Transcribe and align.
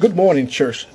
Good 0.00 0.16
morning, 0.16 0.46
church. 0.46 0.86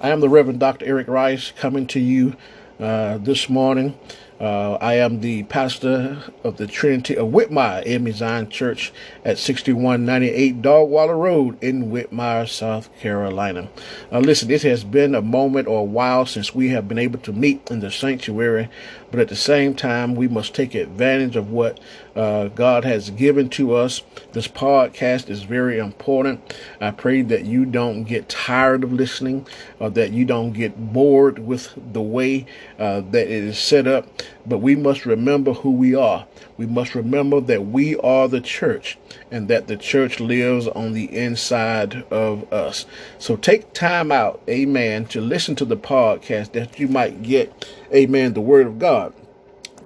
I 0.00 0.08
am 0.08 0.18
the 0.18 0.28
Reverend 0.28 0.58
Dr. 0.58 0.84
Eric 0.84 1.06
Rice 1.06 1.52
coming 1.52 1.86
to 1.86 2.00
you 2.00 2.34
uh, 2.80 3.18
this 3.18 3.48
morning. 3.48 3.96
Uh, 4.40 4.74
I 4.80 4.94
am 4.94 5.20
the 5.20 5.42
pastor 5.44 6.22
of 6.44 6.58
the 6.58 6.68
Trinity 6.68 7.16
of 7.16 7.28
Whitmire 7.28 7.84
AME 7.84 8.12
Zion 8.12 8.48
Church 8.48 8.92
at 9.24 9.36
6198 9.36 10.62
Dogwaller 10.62 11.18
Road 11.18 11.60
in 11.60 11.90
Whitmire, 11.90 12.48
South 12.48 12.88
Carolina. 13.00 13.68
Uh, 14.12 14.20
listen, 14.20 14.46
this 14.46 14.62
has 14.62 14.84
been 14.84 15.16
a 15.16 15.22
moment 15.22 15.66
or 15.66 15.80
a 15.80 15.84
while 15.84 16.24
since 16.24 16.54
we 16.54 16.68
have 16.68 16.86
been 16.86 17.00
able 17.00 17.18
to 17.18 17.32
meet 17.32 17.68
in 17.68 17.80
the 17.80 17.90
sanctuary, 17.90 18.68
but 19.10 19.18
at 19.18 19.28
the 19.28 19.36
same 19.36 19.74
time, 19.74 20.14
we 20.14 20.28
must 20.28 20.54
take 20.54 20.72
advantage 20.76 21.34
of 21.34 21.50
what 21.50 21.80
uh, 22.14 22.48
God 22.48 22.84
has 22.84 23.10
given 23.10 23.48
to 23.50 23.74
us. 23.74 24.02
This 24.32 24.46
podcast 24.46 25.30
is 25.30 25.42
very 25.42 25.78
important. 25.78 26.56
I 26.80 26.92
pray 26.92 27.22
that 27.22 27.44
you 27.44 27.64
don't 27.64 28.04
get 28.04 28.28
tired 28.28 28.84
of 28.84 28.92
listening, 28.92 29.46
or 29.80 29.90
that 29.90 30.12
you 30.12 30.24
don't 30.24 30.52
get 30.52 30.92
bored 30.92 31.40
with 31.40 31.72
the 31.92 32.02
way 32.02 32.46
uh, 32.78 33.00
that 33.10 33.26
it 33.26 33.44
is 33.44 33.58
set 33.58 33.86
up. 33.88 34.06
But 34.46 34.58
we 34.58 34.76
must 34.76 35.06
remember 35.06 35.52
who 35.52 35.70
we 35.70 35.94
are. 35.94 36.26
We 36.56 36.66
must 36.66 36.94
remember 36.94 37.40
that 37.42 37.66
we 37.66 37.96
are 37.96 38.28
the 38.28 38.40
church 38.40 38.98
and 39.30 39.48
that 39.48 39.66
the 39.66 39.76
church 39.76 40.20
lives 40.20 40.66
on 40.68 40.92
the 40.92 41.14
inside 41.16 42.04
of 42.10 42.50
us. 42.52 42.86
So 43.18 43.36
take 43.36 43.72
time 43.72 44.10
out, 44.10 44.40
amen, 44.48 45.06
to 45.06 45.20
listen 45.20 45.54
to 45.56 45.64
the 45.64 45.76
podcast 45.76 46.52
that 46.52 46.78
you 46.78 46.88
might 46.88 47.22
get, 47.22 47.68
amen, 47.94 48.34
the 48.34 48.40
word 48.40 48.66
of 48.66 48.78
God. 48.78 49.12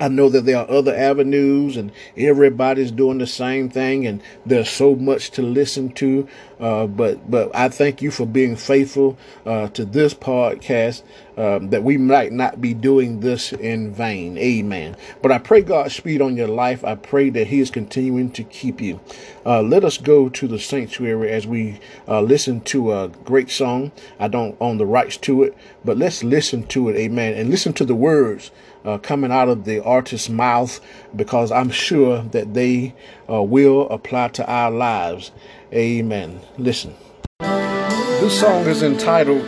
I 0.02 0.08
know 0.08 0.28
that 0.30 0.46
there 0.46 0.56
are 0.56 0.68
other 0.68 0.92
avenues 0.92 1.76
and 1.76 1.92
everybody's 2.16 2.90
doing 2.90 3.18
the 3.18 3.26
same 3.28 3.70
thing 3.70 4.04
and 4.04 4.20
there's 4.44 4.68
so 4.68 4.96
much 4.96 5.30
to 5.32 5.42
listen 5.42 5.90
to. 5.92 6.26
Uh, 6.58 6.88
but, 6.88 7.30
but 7.30 7.54
I 7.54 7.68
thank 7.68 8.02
you 8.02 8.10
for 8.10 8.26
being 8.26 8.56
faithful, 8.56 9.16
uh, 9.46 9.68
to 9.68 9.84
this 9.84 10.12
podcast, 10.12 11.02
um, 11.36 11.70
that 11.70 11.84
we 11.84 11.98
might 11.98 12.32
not 12.32 12.60
be 12.60 12.74
doing 12.74 13.20
this 13.20 13.52
in 13.52 13.92
vain. 13.92 14.36
Amen. 14.38 14.96
But 15.22 15.30
I 15.30 15.38
pray 15.38 15.62
God's 15.62 15.94
speed 15.94 16.20
on 16.20 16.36
your 16.36 16.48
life. 16.48 16.84
I 16.84 16.96
pray 16.96 17.30
that 17.30 17.46
he 17.46 17.60
is 17.60 17.70
continuing 17.70 18.32
to 18.32 18.42
keep 18.42 18.80
you. 18.80 18.98
Uh, 19.46 19.62
let 19.62 19.84
us 19.84 19.98
go 19.98 20.28
to 20.28 20.48
the 20.48 20.58
sanctuary 20.58 21.30
as 21.30 21.46
we, 21.46 21.78
uh, 22.08 22.20
listen 22.20 22.60
to 22.62 22.92
a 22.92 23.08
great 23.08 23.50
song. 23.50 23.92
I 24.18 24.26
don't 24.26 24.56
own 24.60 24.78
the 24.78 24.86
rights 24.86 25.16
to 25.18 25.44
it, 25.44 25.56
but 25.84 25.96
let's 25.96 26.24
listen 26.24 26.66
to 26.68 26.88
it. 26.88 26.96
Amen. 26.96 27.34
And 27.34 27.50
listen 27.50 27.72
to 27.74 27.84
the 27.84 27.94
words 27.94 28.50
uh, 28.84 28.98
coming 28.98 29.30
out 29.30 29.48
of 29.48 29.64
the 29.64 29.82
artist's 29.82 30.28
mouth 30.28 30.80
because 31.14 31.52
I'm 31.52 31.70
sure 31.70 32.22
that 32.22 32.54
they 32.54 32.94
uh, 33.30 33.42
will 33.42 33.88
apply 33.88 34.28
to 34.28 34.46
our 34.50 34.70
lives. 34.70 35.32
Amen. 35.72 36.40
Listen. 36.58 36.94
This 37.40 38.38
song 38.38 38.66
is 38.66 38.82
entitled 38.82 39.44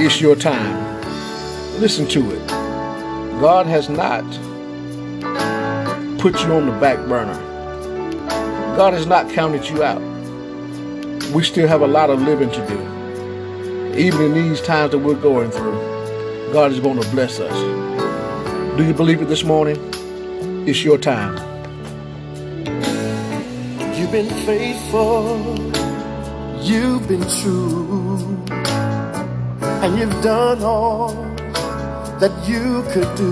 It's 0.00 0.20
Your 0.20 0.36
Time. 0.36 1.00
Listen 1.80 2.08
to 2.08 2.30
it. 2.30 2.46
God 3.40 3.66
has 3.66 3.88
not 3.88 4.24
put 6.20 6.40
you 6.42 6.54
on 6.54 6.66
the 6.66 6.76
back 6.80 6.98
burner. 7.08 7.34
God 8.76 8.94
has 8.94 9.06
not 9.06 9.28
counted 9.30 9.68
you 9.68 9.82
out. 9.82 10.00
We 11.32 11.42
still 11.42 11.68
have 11.68 11.82
a 11.82 11.86
lot 11.86 12.10
of 12.10 12.22
living 12.22 12.50
to 12.50 12.66
do. 12.66 13.98
Even 13.98 14.22
in 14.22 14.34
these 14.34 14.60
times 14.60 14.92
that 14.92 14.98
we're 14.98 15.14
going 15.14 15.50
through, 15.50 15.78
God 16.52 16.72
is 16.72 16.80
going 16.80 17.00
to 17.00 17.08
bless 17.10 17.38
us. 17.40 17.93
Do 18.76 18.82
you 18.82 18.92
believe 18.92 19.22
it 19.22 19.28
this 19.28 19.44
morning? 19.44 19.78
It's 20.66 20.82
your 20.82 20.98
time. 20.98 21.36
You've 23.94 24.10
been 24.10 24.28
faithful, 24.44 25.38
you've 26.60 27.06
been 27.06 27.24
true, 27.38 28.18
and 29.80 29.96
you've 29.96 30.20
done 30.24 30.60
all 30.64 31.14
that 32.18 32.32
you 32.48 32.82
could 32.90 33.14
do. 33.14 33.30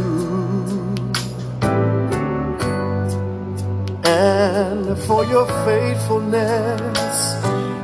And 4.05 4.97
for 5.07 5.25
your 5.25 5.47
faithfulness, 5.65 7.19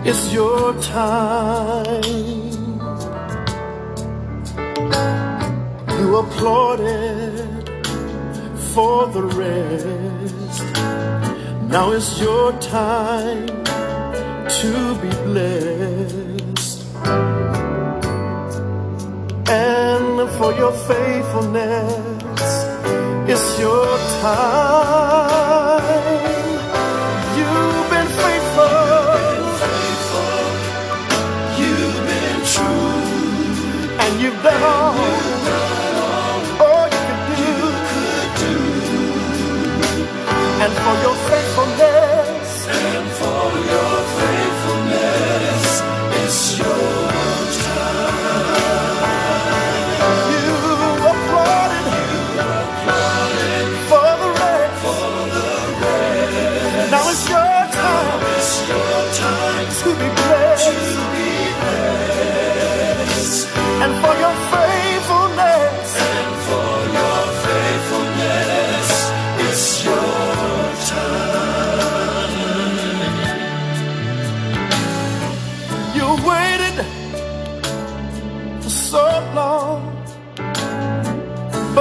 it's 0.07 0.33
your 0.33 0.81
time. 0.81 2.39
You 5.99 6.17
applauded 6.19 7.38
for 8.78 9.09
the 9.09 9.25
rest. 9.43 10.62
Now 11.75 11.91
is 11.91 12.09
your 12.21 12.53
time 12.61 13.49
to 14.59 14.72
be 15.03 15.11
blessed. 15.28 16.78
And 19.49 20.17
for 20.38 20.50
your 20.62 20.75
faithfulness, 20.91 22.50
it's 23.33 23.49
your 23.65 23.88
time. 24.22 25.83
You've 27.37 27.87
been 27.94 28.11
faithful. 28.22 28.78
You've 31.61 32.00
been 32.12 32.41
true. 32.55 32.94
And 34.03 34.12
you've 34.22 34.41
done 34.44 34.62
all 34.62 35.28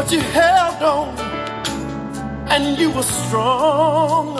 but 0.07 0.13
you 0.13 0.21
held 0.21 0.83
on 0.83 1.19
and 2.49 2.79
you 2.79 2.89
were 2.91 3.03
strong. 3.03 4.37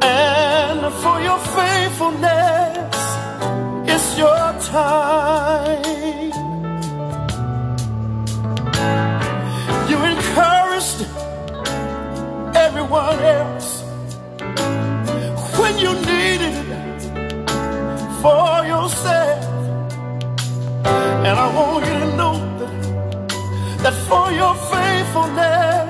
And 0.00 0.80
for 1.02 1.20
your 1.20 1.38
faithfulness, 1.56 2.96
it's 3.92 4.16
your 4.16 4.46
time. 4.60 5.82
You 9.90 9.98
encouraged 10.12 11.00
everyone 12.54 13.18
else 13.40 13.82
when 15.58 15.78
you 15.80 15.92
needed 16.12 16.54
it 16.78 17.10
for 18.22 18.64
yourself. 18.66 19.21
Faithfulness, 25.22 25.81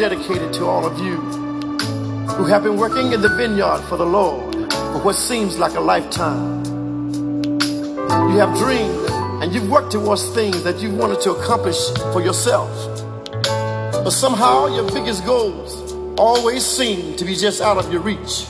dedicated 0.00 0.50
to 0.50 0.64
all 0.64 0.86
of 0.86 0.98
you 0.98 1.16
who 2.36 2.44
have 2.44 2.62
been 2.62 2.78
working 2.78 3.12
in 3.12 3.20
the 3.20 3.28
vineyard 3.36 3.82
for 3.82 3.98
the 3.98 4.06
Lord 4.06 4.54
for 4.72 4.98
what 5.04 5.14
seems 5.14 5.58
like 5.58 5.74
a 5.74 5.80
lifetime. 5.80 6.64
You 8.30 8.38
have 8.38 8.56
dreamed 8.56 9.10
and 9.42 9.52
you've 9.52 9.68
worked 9.68 9.92
towards 9.92 10.26
things 10.30 10.62
that 10.62 10.80
you 10.80 10.90
wanted 10.90 11.20
to 11.20 11.32
accomplish 11.32 11.76
for 12.14 12.22
yourself. 12.22 12.70
But 13.92 14.12
somehow 14.12 14.68
your 14.74 14.90
biggest 14.90 15.26
goals 15.26 15.92
always 16.18 16.64
seem 16.64 17.14
to 17.16 17.24
be 17.26 17.36
just 17.36 17.60
out 17.60 17.76
of 17.76 17.92
your 17.92 18.00
reach. 18.00 18.46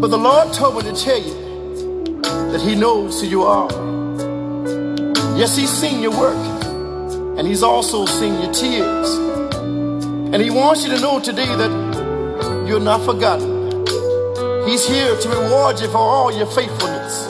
But 0.00 0.06
the 0.14 0.18
Lord 0.18 0.52
told 0.52 0.76
me 0.76 0.82
to 0.82 0.94
tell 0.94 1.20
you 1.20 2.22
that 2.52 2.60
He 2.62 2.76
knows 2.76 3.20
who 3.20 3.26
you 3.26 3.42
are. 3.42 3.68
Yes, 5.36 5.56
He's 5.56 5.68
seen 5.68 6.00
your 6.00 6.12
work, 6.12 6.38
and 7.36 7.44
He's 7.44 7.64
also 7.64 8.06
seen 8.06 8.40
your 8.40 8.52
tears. 8.52 9.35
And 10.32 10.42
He 10.42 10.50
wants 10.50 10.84
you 10.84 10.90
to 10.90 11.00
know 11.00 11.20
today 11.20 11.46
that 11.46 12.66
you're 12.66 12.80
not 12.80 13.04
forgotten. 13.04 13.86
He's 14.66 14.86
here 14.86 15.16
to 15.16 15.28
reward 15.28 15.78
you 15.80 15.86
for 15.86 15.98
all 15.98 16.36
your 16.36 16.46
faithfulness. 16.46 17.26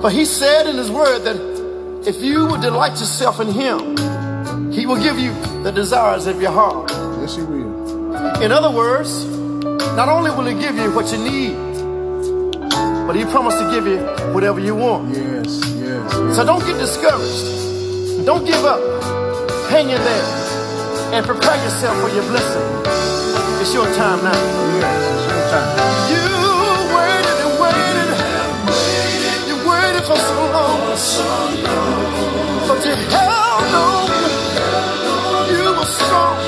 For 0.00 0.10
He 0.10 0.24
said 0.24 0.66
in 0.66 0.76
His 0.76 0.90
Word 0.90 1.20
that 1.20 1.36
if 2.08 2.22
you 2.22 2.46
would 2.46 2.62
delight 2.62 2.92
yourself 2.92 3.40
in 3.40 3.48
Him, 3.48 4.72
He 4.72 4.86
will 4.86 4.96
give 4.96 5.18
you 5.18 5.34
the 5.62 5.70
desires 5.70 6.26
of 6.26 6.40
your 6.40 6.50
heart. 6.50 6.90
Yes, 7.20 7.36
He 7.36 7.42
will. 7.42 8.14
In 8.42 8.52
other 8.52 8.74
words, 8.74 9.26
not 9.94 10.08
only 10.08 10.30
will 10.30 10.46
He 10.46 10.58
give 10.58 10.76
you 10.76 10.90
what 10.94 11.12
you 11.12 11.18
need, 11.18 11.54
but 13.06 13.14
He 13.14 13.24
promised 13.26 13.58
to 13.58 13.70
give 13.70 13.86
you 13.86 13.98
whatever 14.32 14.60
you 14.60 14.74
want. 14.74 15.14
Yes, 15.14 15.60
yes, 15.76 15.76
yes. 15.76 16.36
So 16.36 16.44
don't 16.46 16.64
get 16.64 16.78
discouraged. 16.78 18.24
Don't 18.24 18.46
give 18.46 18.64
up. 18.64 18.80
Hang 19.70 19.90
in 19.90 20.00
there 20.00 20.39
and 21.12 21.26
prepare 21.26 21.56
yourself 21.64 21.96
for 22.00 22.08
your 22.14 22.24
blessing. 22.24 22.62
It's 23.60 23.74
your 23.74 23.86
time 23.94 24.22
now. 24.24 24.32
Yes, 24.32 25.02
it's 25.14 25.26
your 25.30 25.42
time. 25.50 25.70
You 26.12 26.26
waited 26.96 27.38
and 27.44 27.54
waited. 27.62 28.10
You 29.48 29.56
waited 29.68 30.04
for 30.04 30.16
so 30.16 30.36
long. 30.56 30.80
But 32.68 32.84
you 32.86 32.94
held 33.14 33.74
on. 33.84 34.08
You 35.50 35.64
were 35.78 35.84
strong. 35.86 36.38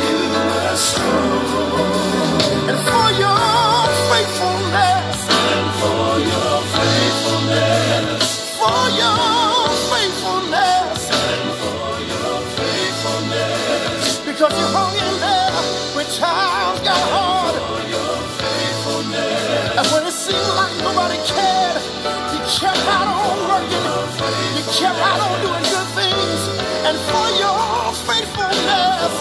Kept 24.82 24.98
out 24.98 25.20
on 25.20 25.38
doing 25.46 25.62
good 25.70 25.88
things. 25.94 26.40
And 26.82 26.98
for 26.98 27.28
your 27.38 27.94
faithfulness. 28.02 29.12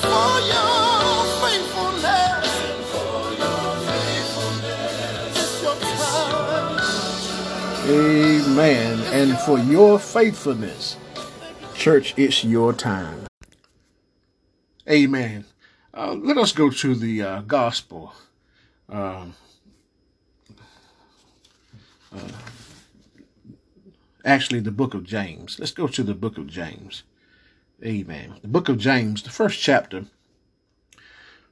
For 0.00 0.32
your 0.48 0.72
faithfulness. 1.44 2.46
It's 5.36 5.62
your 5.62 5.76
time. 5.76 6.78
Amen. 7.90 8.94
And 9.12 9.38
for 9.40 9.58
your 9.58 9.98
faithfulness, 9.98 10.96
church, 11.74 12.14
it's 12.16 12.44
your 12.44 12.72
time. 12.72 13.26
Amen. 14.88 15.44
Uh, 15.92 16.14
let 16.14 16.38
us 16.38 16.52
go 16.52 16.70
to 16.70 16.94
the 16.94 17.22
uh, 17.22 17.40
gospel. 17.42 18.14
Um, 18.88 19.34
uh, 22.14 22.18
actually, 24.26 24.60
the 24.60 24.70
book 24.70 24.92
of 24.92 25.04
James. 25.04 25.58
Let's 25.58 25.72
go 25.72 25.86
to 25.86 26.02
the 26.02 26.14
book 26.14 26.36
of 26.36 26.48
James. 26.48 27.04
Amen. 27.84 28.34
The 28.42 28.48
book 28.48 28.68
of 28.68 28.78
James, 28.78 29.22
the 29.22 29.30
first 29.30 29.60
chapter, 29.60 30.06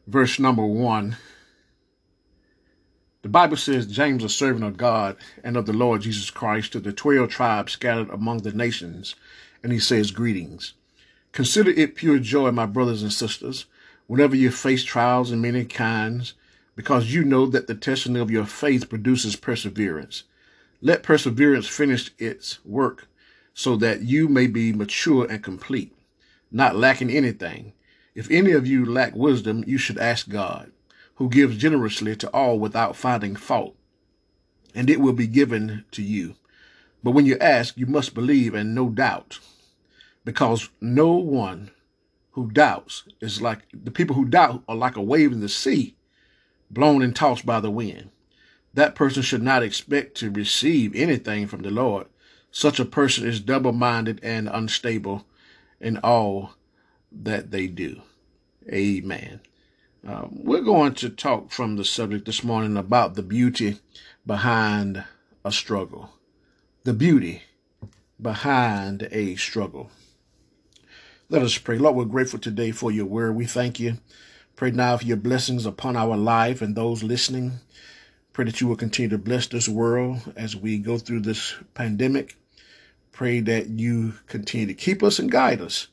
verse 0.06 0.38
number 0.38 0.66
one. 0.66 1.16
The 3.22 3.28
Bible 3.28 3.56
says, 3.56 3.86
James, 3.86 4.22
a 4.22 4.28
servant 4.28 4.64
of 4.64 4.76
God 4.76 5.16
and 5.42 5.56
of 5.56 5.64
the 5.64 5.72
Lord 5.72 6.02
Jesus 6.02 6.30
Christ, 6.30 6.72
to 6.72 6.80
the 6.80 6.92
twelve 6.92 7.30
tribes 7.30 7.72
scattered 7.72 8.10
among 8.10 8.38
the 8.38 8.52
nations. 8.52 9.14
And 9.62 9.72
he 9.72 9.78
says, 9.78 10.10
Greetings. 10.10 10.74
Consider 11.32 11.70
it 11.70 11.94
pure 11.94 12.18
joy, 12.18 12.50
my 12.50 12.66
brothers 12.66 13.02
and 13.02 13.12
sisters, 13.12 13.66
whenever 14.06 14.36
you 14.36 14.50
face 14.50 14.84
trials 14.84 15.32
in 15.32 15.40
many 15.40 15.64
kinds, 15.64 16.34
because 16.76 17.14
you 17.14 17.24
know 17.24 17.46
that 17.46 17.66
the 17.66 17.74
testing 17.74 18.16
of 18.16 18.30
your 18.30 18.44
faith 18.44 18.88
produces 18.88 19.36
perseverance. 19.36 20.24
Let 20.84 21.02
perseverance 21.02 21.66
finish 21.66 22.10
its 22.19 22.62
work, 22.62 23.08
so 23.54 23.75
that 23.76 24.02
you 24.02 24.28
may 24.28 24.46
be 24.46 24.70
mature 24.70 25.26
and 25.26 25.42
complete, 25.42 25.96
not 26.52 26.76
lacking 26.76 27.08
anything. 27.08 27.72
If 28.14 28.31
any 28.31 28.52
of 28.52 28.66
you 28.66 28.84
lack 28.84 29.14
wisdom, 29.14 29.64
you 29.66 29.78
should 29.78 29.96
ask 29.96 30.28
God 30.28 30.72
who 31.14 31.31
gives 31.31 31.56
generously 31.56 32.14
to 32.16 32.28
all 32.32 32.58
without 32.58 32.96
finding 32.96 33.34
fault, 33.34 33.75
and 34.75 34.90
it 34.90 35.00
will 35.00 35.14
be 35.14 35.26
given 35.26 35.86
to 35.92 36.02
you. 36.02 36.34
But 37.02 37.12
when 37.12 37.25
you 37.25 37.38
ask, 37.38 37.78
you 37.78 37.86
must 37.86 38.12
believe 38.12 38.52
and 38.52 38.75
no 38.75 38.90
doubt, 38.90 39.38
because 40.22 40.69
no 40.82 41.12
one 41.12 41.70
who 42.32 42.50
doubts 42.50 43.04
is 43.22 43.40
like 43.40 43.60
the 43.72 43.90
people 43.90 44.16
who 44.16 44.26
doubt 44.26 44.62
are 44.69 44.76
like 44.76 44.96
a 44.96 45.02
wave 45.02 45.32
in 45.32 45.40
the 45.40 45.48
sea, 45.48 45.96
blown 46.70 47.00
and 47.00 47.16
tossed 47.16 47.46
by 47.46 47.58
the 47.58 47.70
wind. 47.70 48.10
That 48.74 48.94
person 48.94 49.22
should 49.22 49.42
not 49.42 49.62
expect 49.62 50.16
to 50.16 50.30
receive 50.30 50.94
anything 50.94 51.46
from 51.46 51.62
the 51.62 51.70
Lord. 51.70 52.06
Such 52.50 52.78
a 52.78 52.84
person 52.84 53.26
is 53.26 53.40
double 53.40 53.72
minded 53.72 54.20
and 54.22 54.48
unstable 54.48 55.24
in 55.80 55.98
all 55.98 56.54
that 57.10 57.50
they 57.50 57.66
do. 57.68 58.02
Amen. 58.68 59.40
Uh, 60.06 60.26
we're 60.30 60.60
going 60.60 60.94
to 60.94 61.08
talk 61.08 61.50
from 61.50 61.76
the 61.76 61.84
subject 61.84 62.26
this 62.26 62.44
morning 62.44 62.76
about 62.76 63.14
the 63.14 63.22
beauty 63.22 63.78
behind 64.26 65.04
a 65.44 65.52
struggle. 65.52 66.10
The 66.82 66.92
beauty 66.92 67.43
behind 68.20 69.08
a 69.10 69.36
struggle. 69.36 69.90
Let 71.28 71.43
us 71.43 71.56
pray. 71.56 71.78
Lord, 71.78 71.96
we're 71.96 72.04
grateful 72.04 72.38
today 72.38 72.70
for 72.70 72.90
your 72.90 73.06
word. 73.06 73.34
We 73.34 73.46
thank 73.46 73.81
you. 73.81 73.98
Pray 74.56 74.70
now 74.70 74.96
for 74.96 75.04
your 75.04 75.16
blessings 75.16 75.64
upon 75.64 75.96
our 75.96 76.16
life 76.16 76.60
and 76.60 76.76
those 76.76 77.02
listening. 77.02 77.60
Pray 78.34 78.44
that 78.46 78.60
you 78.60 78.67
will 78.67 78.74
continue 78.74 79.08
to 79.08 79.17
bless 79.17 79.46
this 79.46 79.69
world 79.69 80.19
as 80.34 80.56
we 80.56 80.76
go 80.76 80.98
through 80.98 81.20
this 81.20 81.55
pandemic. 81.74 82.36
Pray 83.12 83.38
that 83.38 83.69
you 83.69 84.14
continue 84.26 84.67
to 84.67 84.74
keep 84.74 85.05
us 85.05 85.20
and 85.20 85.31
guide 85.31 85.60
us. 85.60 85.86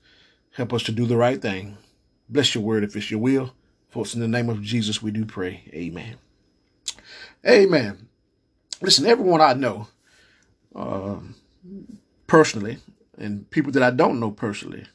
Help 0.53 0.73
us 0.73 0.81
to 0.83 0.91
do 0.91 1.05
the 1.05 1.15
right 1.15 1.39
thing. 1.39 1.77
Bless 2.27 2.55
your 2.55 2.63
word 2.63 2.83
if 2.83 2.95
it's 2.95 3.11
your 3.11 3.19
will. 3.19 3.53
For 3.89 4.03
it's 4.03 4.15
in 4.15 4.21
the 4.21 4.27
name 4.27 4.49
of 4.49 4.63
Jesus 4.63 5.03
we 5.03 5.11
do 5.11 5.23
pray. 5.23 5.69
Amen. 5.71 6.15
Amen. 7.47 8.07
Listen, 8.81 9.05
everyone 9.05 9.41
I 9.41 9.53
know 9.53 9.87
uh, 10.75 11.17
personally, 12.25 12.79
and 13.19 13.47
people 13.51 13.71
that 13.73 13.83
I 13.83 13.91
don't 13.91 14.19
know 14.19 14.31
personally, 14.31 14.85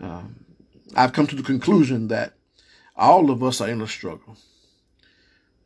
um, 0.00 0.44
I've 0.94 1.12
come 1.12 1.26
to 1.26 1.34
the 1.34 1.42
conclusion 1.42 2.06
that 2.08 2.34
all 2.94 3.28
of 3.32 3.42
us 3.42 3.60
are 3.60 3.68
in 3.68 3.80
a 3.80 3.88
struggle. 3.88 4.36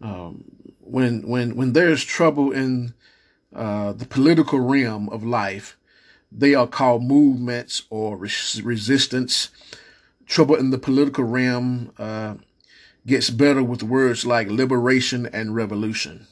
Um, 0.00 0.44
when 0.86 1.26
when 1.26 1.56
when 1.56 1.72
there's 1.72 2.04
trouble 2.04 2.52
in 2.52 2.94
uh, 3.54 3.92
the 3.92 4.06
political 4.06 4.60
realm 4.60 5.08
of 5.08 5.24
life, 5.24 5.76
they 6.30 6.54
are 6.54 6.66
called 6.66 7.02
movements 7.02 7.82
or 7.90 8.16
res- 8.16 8.60
resistance. 8.62 9.50
Trouble 10.26 10.56
in 10.56 10.70
the 10.70 10.78
political 10.78 11.24
realm 11.24 11.92
uh, 11.98 12.34
gets 13.06 13.30
better 13.30 13.62
with 13.62 13.82
words 13.82 14.24
like 14.24 14.48
liberation 14.48 15.26
and 15.26 15.54
revolution. 15.54 16.26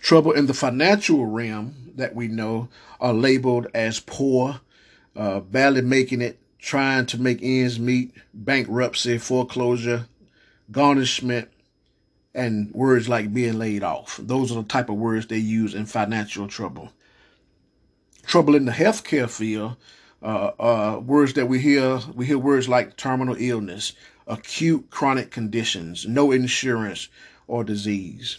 Trouble 0.00 0.32
in 0.32 0.46
the 0.46 0.54
financial 0.54 1.26
realm 1.26 1.92
that 1.96 2.14
we 2.14 2.28
know 2.28 2.68
are 3.00 3.12
labeled 3.12 3.66
as 3.74 4.00
poor, 4.00 4.60
uh, 5.16 5.40
barely 5.40 5.82
making 5.82 6.20
it, 6.22 6.38
trying 6.58 7.06
to 7.06 7.20
make 7.20 7.40
ends 7.42 7.78
meet, 7.78 8.12
bankruptcy, 8.32 9.18
foreclosure, 9.18 10.06
garnishment, 10.70 11.48
and 12.34 12.72
words 12.72 13.08
like 13.08 13.32
being 13.32 13.58
laid 13.58 13.82
off. 13.82 14.18
Those 14.22 14.52
are 14.52 14.62
the 14.62 14.68
type 14.68 14.88
of 14.88 14.96
words 14.96 15.26
they 15.26 15.38
use 15.38 15.74
in 15.74 15.86
financial 15.86 16.46
trouble. 16.46 16.92
Trouble 18.24 18.54
in 18.54 18.66
the 18.66 18.72
healthcare 18.72 19.28
field, 19.28 19.76
uh, 20.22 20.52
uh, 20.58 21.00
words 21.00 21.32
that 21.34 21.46
we 21.46 21.58
hear, 21.58 22.00
we 22.14 22.26
hear 22.26 22.38
words 22.38 22.68
like 22.68 22.96
terminal 22.96 23.36
illness, 23.38 23.94
acute 24.26 24.90
chronic 24.90 25.30
conditions, 25.30 26.06
no 26.06 26.30
insurance 26.30 27.08
or 27.48 27.64
disease. 27.64 28.38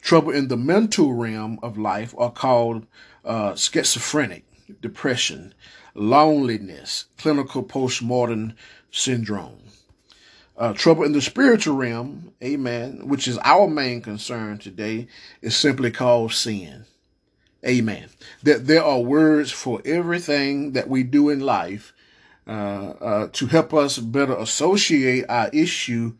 Trouble 0.00 0.30
in 0.30 0.48
the 0.48 0.56
mental 0.56 1.14
realm 1.14 1.58
of 1.62 1.78
life 1.78 2.14
are 2.18 2.30
called 2.30 2.86
uh, 3.24 3.54
schizophrenic, 3.54 4.44
depression, 4.80 5.54
loneliness, 5.94 7.06
clinical 7.16 7.62
postmortem 7.62 8.54
syndrome. 8.90 9.65
Uh, 10.58 10.72
trouble 10.72 11.04
in 11.04 11.12
the 11.12 11.20
spiritual 11.20 11.76
realm, 11.76 12.32
amen, 12.42 13.06
which 13.06 13.28
is 13.28 13.38
our 13.44 13.68
main 13.68 14.00
concern 14.00 14.56
today, 14.56 15.06
is 15.42 15.54
simply 15.54 15.90
called 15.90 16.32
sin. 16.32 16.84
Amen. 17.66 18.08
That 18.42 18.66
there 18.66 18.82
are 18.82 19.00
words 19.00 19.50
for 19.50 19.82
everything 19.84 20.72
that 20.72 20.88
we 20.88 21.02
do 21.02 21.28
in 21.28 21.40
life 21.40 21.92
uh, 22.46 22.50
uh, 23.00 23.28
to 23.32 23.46
help 23.46 23.74
us 23.74 23.98
better 23.98 24.34
associate 24.34 25.26
our 25.28 25.48
issue 25.52 26.14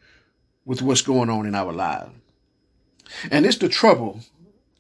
with 0.65 0.83
what's 0.83 1.03
going 1.03 1.31
on 1.31 1.47
in 1.47 1.55
our 1.55 1.73
lives. 1.73 2.11
And 3.31 3.47
it's 3.47 3.59
the 3.59 3.69
trouble, 3.69 4.21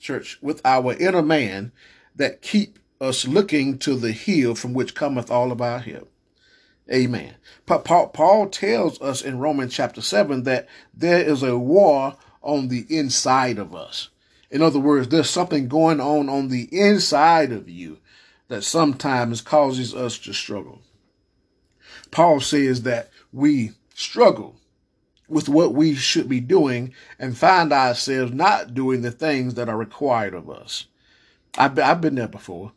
church, 0.00 0.38
with 0.42 0.60
our 0.64 0.92
inner 0.94 1.22
man 1.22 1.72
that 2.16 2.42
keep 2.42 2.78
us 3.00 3.26
looking 3.26 3.78
to 3.78 3.94
the 3.96 4.12
hill 4.12 4.54
from 4.54 4.74
which 4.74 4.94
cometh 4.94 5.30
all 5.30 5.52
of 5.52 5.62
our 5.62 5.78
help. 5.78 6.10
Amen. 6.92 7.34
Paul, 7.66 8.08
Paul 8.08 8.48
tells 8.48 9.00
us 9.02 9.22
in 9.22 9.38
Romans 9.38 9.74
chapter 9.74 10.00
7 10.00 10.44
that 10.44 10.68
there 10.94 11.20
is 11.20 11.42
a 11.42 11.58
war 11.58 12.16
on 12.42 12.68
the 12.68 12.86
inside 12.88 13.58
of 13.58 13.74
us. 13.74 14.10
In 14.50 14.62
other 14.62 14.78
words, 14.78 15.08
there's 15.08 15.28
something 15.28 15.66
going 15.66 16.00
on 16.00 16.28
on 16.28 16.48
the 16.48 16.68
inside 16.70 17.50
of 17.50 17.68
you 17.68 17.98
that 18.48 18.62
sometimes 18.62 19.40
causes 19.40 19.94
us 19.94 20.18
to 20.18 20.32
struggle. 20.32 20.80
Paul 22.12 22.40
says 22.40 22.82
that 22.82 23.10
we 23.32 23.72
struggle 23.94 24.56
with 25.28 25.48
what 25.48 25.74
we 25.74 25.94
should 25.94 26.28
be 26.28 26.38
doing 26.38 26.94
and 27.18 27.36
find 27.36 27.72
ourselves 27.72 28.32
not 28.32 28.74
doing 28.74 29.02
the 29.02 29.10
things 29.10 29.54
that 29.54 29.68
are 29.68 29.76
required 29.76 30.34
of 30.34 30.48
us. 30.48 30.86
I've 31.58 31.74
been, 31.74 31.84
I've 31.84 32.00
been 32.00 32.14
there 32.14 32.28
before. 32.28 32.72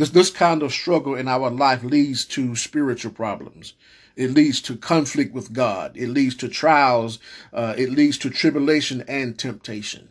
This, 0.00 0.08
this 0.08 0.30
kind 0.30 0.62
of 0.62 0.72
struggle 0.72 1.14
in 1.14 1.28
our 1.28 1.50
life 1.50 1.84
leads 1.84 2.24
to 2.24 2.56
spiritual 2.56 3.12
problems. 3.12 3.74
It 4.16 4.30
leads 4.30 4.62
to 4.62 4.74
conflict 4.74 5.34
with 5.34 5.52
God. 5.52 5.94
It 5.94 6.08
leads 6.08 6.34
to 6.36 6.48
trials. 6.48 7.18
Uh, 7.52 7.74
it 7.76 7.90
leads 7.90 8.16
to 8.20 8.30
tribulation 8.30 9.04
and 9.06 9.38
temptation. 9.38 10.08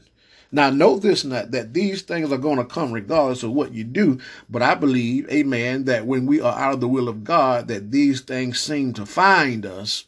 Now, 0.52 0.70
know 0.70 1.00
this 1.00 1.26
not 1.26 1.50
that 1.50 1.74
these 1.74 2.04
things 2.04 2.32
are 2.32 2.38
going 2.38 2.58
to 2.58 2.66
come 2.66 2.92
regardless 2.92 3.42
of 3.42 3.54
what 3.54 3.74
you 3.74 3.84
do. 3.84 4.20
But 4.48 4.62
I 4.62 4.76
believe, 4.76 5.28
amen, 5.32 5.86
that 5.86 6.06
when 6.06 6.28
we 6.28 6.40
are 6.40 6.56
out 6.56 6.76
of 6.76 6.82
the 6.82 6.88
will 6.88 7.10
of 7.10 7.24
God, 7.24 7.68
that 7.70 7.90
these 7.90 8.22
things 8.22 8.60
seem 8.60 8.94
to 8.94 9.08
find 9.08 9.66
us 9.66 10.06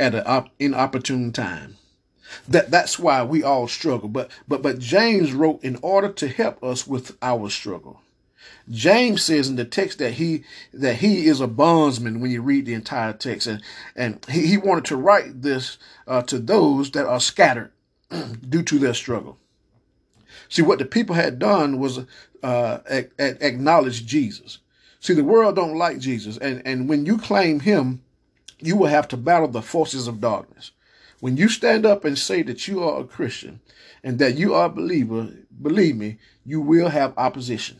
at 0.00 0.16
an 0.16 0.50
inopportune 0.58 1.30
time. 1.30 1.76
That 2.48 2.72
that's 2.72 2.98
why 2.98 3.22
we 3.22 3.44
all 3.44 3.68
struggle. 3.68 4.08
But 4.08 4.32
but 4.48 4.62
but 4.62 4.80
James 4.80 5.32
wrote 5.32 5.62
in 5.62 5.78
order 5.80 6.08
to 6.14 6.26
help 6.26 6.64
us 6.64 6.88
with 6.88 7.16
our 7.22 7.50
struggle. 7.50 8.02
James 8.70 9.22
says 9.22 9.48
in 9.48 9.56
the 9.56 9.64
text 9.64 9.98
that 9.98 10.12
he 10.14 10.44
that 10.72 10.96
he 10.96 11.26
is 11.26 11.40
a 11.40 11.46
bondsman 11.46 12.20
when 12.20 12.30
you 12.30 12.42
read 12.42 12.66
the 12.66 12.74
entire 12.74 13.12
text, 13.12 13.46
and 13.46 13.62
and 13.96 14.24
he, 14.28 14.46
he 14.46 14.56
wanted 14.56 14.84
to 14.86 14.96
write 14.96 15.42
this 15.42 15.78
uh, 16.06 16.22
to 16.22 16.38
those 16.38 16.90
that 16.92 17.06
are 17.06 17.20
scattered 17.20 17.72
due 18.48 18.62
to 18.62 18.78
their 18.78 18.94
struggle. 18.94 19.38
See 20.48 20.62
what 20.62 20.78
the 20.78 20.84
people 20.84 21.14
had 21.14 21.38
done 21.38 21.78
was 21.78 22.00
uh, 22.42 22.78
acknowledge 23.18 24.06
Jesus. 24.06 24.58
See 25.00 25.14
the 25.14 25.24
world 25.24 25.56
don't 25.56 25.78
like 25.78 25.98
Jesus, 25.98 26.36
and 26.38 26.62
and 26.64 26.88
when 26.88 27.06
you 27.06 27.18
claim 27.18 27.60
Him, 27.60 28.02
you 28.58 28.76
will 28.76 28.88
have 28.88 29.08
to 29.08 29.16
battle 29.16 29.48
the 29.48 29.62
forces 29.62 30.06
of 30.06 30.20
darkness. 30.20 30.72
When 31.20 31.36
you 31.36 31.48
stand 31.48 31.84
up 31.84 32.04
and 32.04 32.18
say 32.18 32.42
that 32.42 32.68
you 32.68 32.82
are 32.82 33.00
a 33.00 33.04
Christian 33.04 33.60
and 34.04 34.18
that 34.18 34.36
you 34.36 34.54
are 34.54 34.66
a 34.66 34.70
believer, 34.70 35.28
believe 35.60 35.96
me, 35.96 36.18
you 36.44 36.60
will 36.60 36.88
have 36.90 37.12
opposition. 37.16 37.78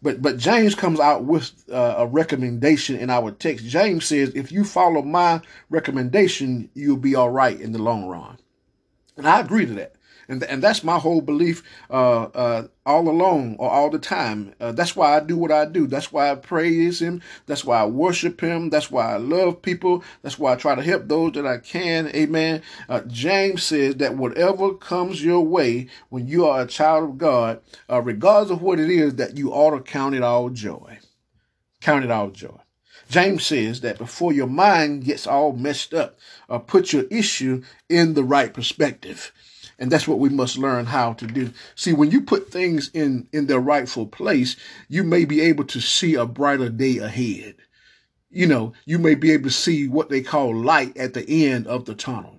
But 0.00 0.22
but 0.22 0.36
James 0.38 0.74
comes 0.74 1.00
out 1.00 1.24
with 1.24 1.52
uh, 1.70 1.96
a 1.98 2.06
recommendation 2.06 2.96
in 2.96 3.10
our 3.10 3.32
text. 3.32 3.66
James 3.66 4.04
says, 4.06 4.32
if 4.34 4.52
you 4.52 4.64
follow 4.64 5.02
my 5.02 5.40
recommendation, 5.70 6.70
you'll 6.74 6.96
be 6.96 7.14
all 7.14 7.30
right 7.30 7.60
in 7.60 7.72
the 7.72 7.82
long 7.82 8.06
run. 8.06 8.38
And 9.16 9.26
I 9.26 9.40
agree 9.40 9.66
to 9.66 9.74
that. 9.74 9.94
And, 10.28 10.44
and 10.44 10.62
that's 10.62 10.84
my 10.84 10.98
whole 10.98 11.22
belief 11.22 11.62
uh, 11.90 12.24
uh, 12.24 12.66
all 12.84 13.08
along 13.08 13.56
or 13.58 13.70
all 13.70 13.88
the 13.88 13.98
time. 13.98 14.54
Uh, 14.60 14.72
that's 14.72 14.94
why 14.94 15.16
I 15.16 15.20
do 15.20 15.38
what 15.38 15.50
I 15.50 15.64
do. 15.64 15.86
That's 15.86 16.12
why 16.12 16.30
I 16.30 16.34
praise 16.34 17.00
Him. 17.00 17.22
That's 17.46 17.64
why 17.64 17.80
I 17.80 17.86
worship 17.86 18.40
Him. 18.40 18.68
That's 18.68 18.90
why 18.90 19.14
I 19.14 19.16
love 19.16 19.62
people. 19.62 20.04
That's 20.22 20.38
why 20.38 20.52
I 20.52 20.56
try 20.56 20.74
to 20.74 20.82
help 20.82 21.08
those 21.08 21.32
that 21.32 21.46
I 21.46 21.58
can. 21.58 22.08
Amen. 22.08 22.62
Uh, 22.88 23.00
James 23.06 23.62
says 23.62 23.96
that 23.96 24.16
whatever 24.16 24.74
comes 24.74 25.24
your 25.24 25.40
way 25.40 25.88
when 26.10 26.28
you 26.28 26.46
are 26.46 26.60
a 26.60 26.66
child 26.66 27.04
of 27.04 27.18
God, 27.18 27.62
uh, 27.88 28.02
regardless 28.02 28.50
of 28.50 28.60
what 28.60 28.78
it 28.78 28.90
is, 28.90 29.14
that 29.14 29.38
you 29.38 29.52
ought 29.52 29.76
to 29.76 29.80
count 29.80 30.14
it 30.14 30.22
all 30.22 30.50
joy. 30.50 30.98
Count 31.80 32.04
it 32.04 32.10
all 32.10 32.30
joy. 32.30 32.60
James 33.08 33.46
says 33.46 33.80
that 33.80 33.96
before 33.96 34.32
your 34.34 34.46
mind 34.46 35.04
gets 35.04 35.26
all 35.26 35.52
messed 35.52 35.94
up, 35.94 36.18
uh, 36.50 36.58
put 36.58 36.92
your 36.92 37.04
issue 37.04 37.62
in 37.88 38.12
the 38.12 38.24
right 38.24 38.52
perspective. 38.52 39.32
And 39.78 39.92
that's 39.92 40.08
what 40.08 40.18
we 40.18 40.28
must 40.28 40.58
learn 40.58 40.86
how 40.86 41.12
to 41.14 41.26
do. 41.26 41.52
See, 41.76 41.92
when 41.92 42.10
you 42.10 42.22
put 42.22 42.50
things 42.50 42.90
in, 42.92 43.28
in 43.32 43.46
their 43.46 43.60
rightful 43.60 44.06
place, 44.06 44.56
you 44.88 45.04
may 45.04 45.24
be 45.24 45.40
able 45.40 45.64
to 45.64 45.80
see 45.80 46.14
a 46.14 46.26
brighter 46.26 46.68
day 46.68 46.98
ahead. 46.98 47.56
You 48.30 48.46
know, 48.46 48.72
you 48.84 48.98
may 48.98 49.14
be 49.14 49.30
able 49.30 49.44
to 49.44 49.50
see 49.50 49.86
what 49.86 50.08
they 50.08 50.20
call 50.20 50.54
light 50.54 50.96
at 50.96 51.14
the 51.14 51.46
end 51.46 51.66
of 51.66 51.84
the 51.84 51.94
tunnel. 51.94 52.36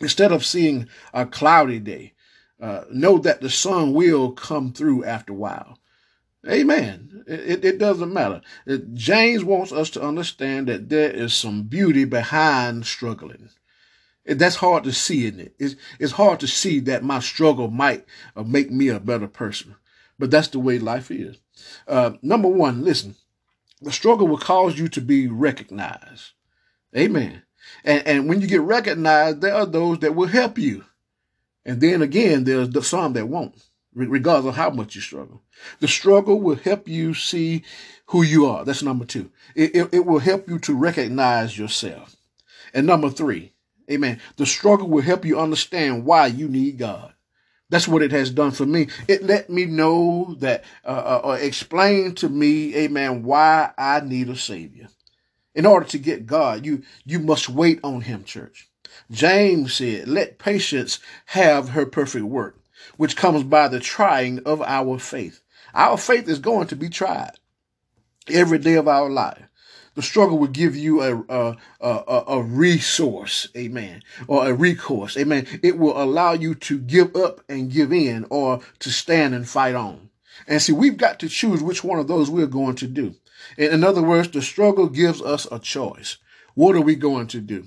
Instead 0.00 0.32
of 0.32 0.44
seeing 0.44 0.88
a 1.12 1.26
cloudy 1.26 1.78
day, 1.78 2.14
uh, 2.60 2.84
know 2.90 3.18
that 3.18 3.40
the 3.40 3.50
sun 3.50 3.92
will 3.92 4.32
come 4.32 4.72
through 4.72 5.04
after 5.04 5.32
a 5.32 5.36
while. 5.36 5.78
Amen. 6.48 7.24
It, 7.26 7.64
it 7.64 7.78
doesn't 7.78 8.12
matter. 8.12 8.40
James 8.94 9.44
wants 9.44 9.72
us 9.72 9.90
to 9.90 10.02
understand 10.02 10.68
that 10.68 10.88
there 10.88 11.10
is 11.10 11.34
some 11.34 11.64
beauty 11.64 12.04
behind 12.04 12.86
struggling. 12.86 13.50
That's 14.26 14.56
hard 14.56 14.84
to 14.84 14.92
see, 14.92 15.26
isn't 15.26 15.40
it? 15.40 15.54
It's, 15.58 15.76
it's 16.00 16.12
hard 16.12 16.40
to 16.40 16.46
see 16.46 16.80
that 16.80 17.04
my 17.04 17.20
struggle 17.20 17.68
might 17.68 18.04
uh, 18.34 18.42
make 18.42 18.70
me 18.70 18.88
a 18.88 19.00
better 19.00 19.28
person. 19.28 19.76
But 20.18 20.30
that's 20.30 20.48
the 20.48 20.58
way 20.58 20.78
life 20.78 21.10
is. 21.10 21.36
Uh, 21.86 22.12
number 22.22 22.48
one, 22.48 22.84
listen, 22.84 23.14
the 23.80 23.92
struggle 23.92 24.26
will 24.26 24.38
cause 24.38 24.78
you 24.78 24.88
to 24.88 25.00
be 25.00 25.28
recognized. 25.28 26.32
Amen. 26.96 27.42
And, 27.84 28.06
and 28.06 28.28
when 28.28 28.40
you 28.40 28.46
get 28.46 28.62
recognized, 28.62 29.40
there 29.40 29.54
are 29.54 29.66
those 29.66 29.98
that 30.00 30.14
will 30.14 30.28
help 30.28 30.58
you. 30.58 30.84
And 31.64 31.80
then 31.80 32.02
again, 32.02 32.44
there's 32.44 32.70
the 32.70 32.82
some 32.82 33.12
that 33.14 33.28
won't, 33.28 33.62
regardless 33.94 34.50
of 34.50 34.56
how 34.56 34.70
much 34.70 34.94
you 34.94 35.00
struggle. 35.00 35.42
The 35.80 35.88
struggle 35.88 36.40
will 36.40 36.56
help 36.56 36.88
you 36.88 37.12
see 37.12 37.64
who 38.06 38.22
you 38.22 38.46
are. 38.46 38.64
That's 38.64 38.82
number 38.82 39.04
two. 39.04 39.30
It, 39.54 39.74
it, 39.74 39.88
it 39.92 40.06
will 40.06 40.20
help 40.20 40.48
you 40.48 40.58
to 40.60 40.74
recognize 40.74 41.58
yourself. 41.58 42.16
And 42.72 42.86
number 42.86 43.10
three, 43.10 43.52
Amen. 43.90 44.20
The 44.36 44.46
struggle 44.46 44.88
will 44.88 45.02
help 45.02 45.24
you 45.24 45.38
understand 45.38 46.04
why 46.04 46.26
you 46.26 46.48
need 46.48 46.78
God. 46.78 47.12
That's 47.68 47.88
what 47.88 48.02
it 48.02 48.12
has 48.12 48.30
done 48.30 48.52
for 48.52 48.66
me. 48.66 48.88
It 49.08 49.24
let 49.24 49.50
me 49.50 49.64
know 49.64 50.36
that, 50.38 50.64
uh, 50.84 50.88
uh, 51.24 51.28
uh, 51.30 51.38
explain 51.40 52.14
to 52.16 52.28
me, 52.28 52.74
amen, 52.76 53.24
why 53.24 53.72
I 53.76 54.00
need 54.00 54.28
a 54.28 54.36
savior. 54.36 54.88
In 55.54 55.66
order 55.66 55.86
to 55.86 55.98
get 55.98 56.26
God, 56.26 56.64
you, 56.64 56.82
you 57.04 57.18
must 57.18 57.48
wait 57.48 57.80
on 57.82 58.02
him, 58.02 58.24
church. 58.24 58.68
James 59.10 59.74
said, 59.74 60.06
let 60.06 60.38
patience 60.38 61.00
have 61.26 61.70
her 61.70 61.86
perfect 61.86 62.26
work, 62.26 62.58
which 62.96 63.16
comes 63.16 63.42
by 63.42 63.68
the 63.68 63.80
trying 63.80 64.40
of 64.44 64.62
our 64.62 64.98
faith. 64.98 65.40
Our 65.74 65.96
faith 65.96 66.28
is 66.28 66.38
going 66.38 66.68
to 66.68 66.76
be 66.76 66.88
tried 66.88 67.32
every 68.28 68.58
day 68.58 68.74
of 68.74 68.88
our 68.88 69.10
life 69.10 69.48
the 69.96 70.02
struggle 70.02 70.38
will 70.38 70.46
give 70.46 70.76
you 70.76 71.02
a, 71.02 71.24
a, 71.28 71.56
a, 71.80 72.24
a, 72.28 72.42
resource, 72.42 73.48
amen, 73.56 74.02
or 74.28 74.46
a 74.46 74.54
recourse, 74.54 75.16
amen. 75.16 75.46
It 75.62 75.78
will 75.78 76.00
allow 76.00 76.34
you 76.34 76.54
to 76.54 76.78
give 76.78 77.16
up 77.16 77.40
and 77.48 77.72
give 77.72 77.92
in 77.92 78.26
or 78.30 78.60
to 78.80 78.90
stand 78.90 79.34
and 79.34 79.48
fight 79.48 79.74
on. 79.74 80.10
And 80.46 80.60
see, 80.60 80.72
we've 80.72 80.98
got 80.98 81.18
to 81.20 81.28
choose 81.28 81.62
which 81.62 81.82
one 81.82 81.98
of 81.98 82.08
those 82.08 82.30
we're 82.30 82.46
going 82.46 82.76
to 82.76 82.86
do. 82.86 83.14
In 83.56 83.82
other 83.82 84.02
words, 84.02 84.28
the 84.28 84.42
struggle 84.42 84.88
gives 84.88 85.22
us 85.22 85.46
a 85.50 85.58
choice. 85.58 86.18
What 86.54 86.76
are 86.76 86.82
we 86.82 86.94
going 86.94 87.26
to 87.28 87.40
do? 87.40 87.66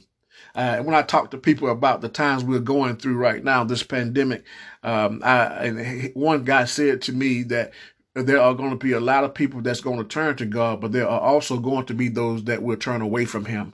Uh, 0.55 0.77
when 0.79 0.95
I 0.95 1.01
talk 1.01 1.31
to 1.31 1.37
people 1.37 1.69
about 1.69 2.01
the 2.01 2.09
times 2.09 2.43
we're 2.43 2.59
going 2.59 2.97
through 2.97 3.17
right 3.17 3.43
now, 3.43 3.63
this 3.63 3.83
pandemic, 3.83 4.43
um, 4.83 5.21
I, 5.23 6.11
one 6.13 6.43
guy 6.43 6.65
said 6.65 7.01
to 7.03 7.13
me 7.13 7.43
that 7.43 7.71
there 8.15 8.41
are 8.41 8.53
going 8.53 8.71
to 8.71 8.75
be 8.75 8.91
a 8.93 8.99
lot 8.99 9.23
of 9.23 9.33
people 9.33 9.61
that's 9.61 9.81
going 9.81 9.97
to 9.97 10.03
turn 10.03 10.35
to 10.37 10.45
God, 10.45 10.81
but 10.81 10.91
there 10.91 11.07
are 11.07 11.19
also 11.19 11.57
going 11.59 11.85
to 11.85 11.93
be 11.93 12.09
those 12.09 12.43
that 12.45 12.63
will 12.63 12.77
turn 12.77 13.01
away 13.01 13.25
from 13.25 13.45
Him 13.45 13.73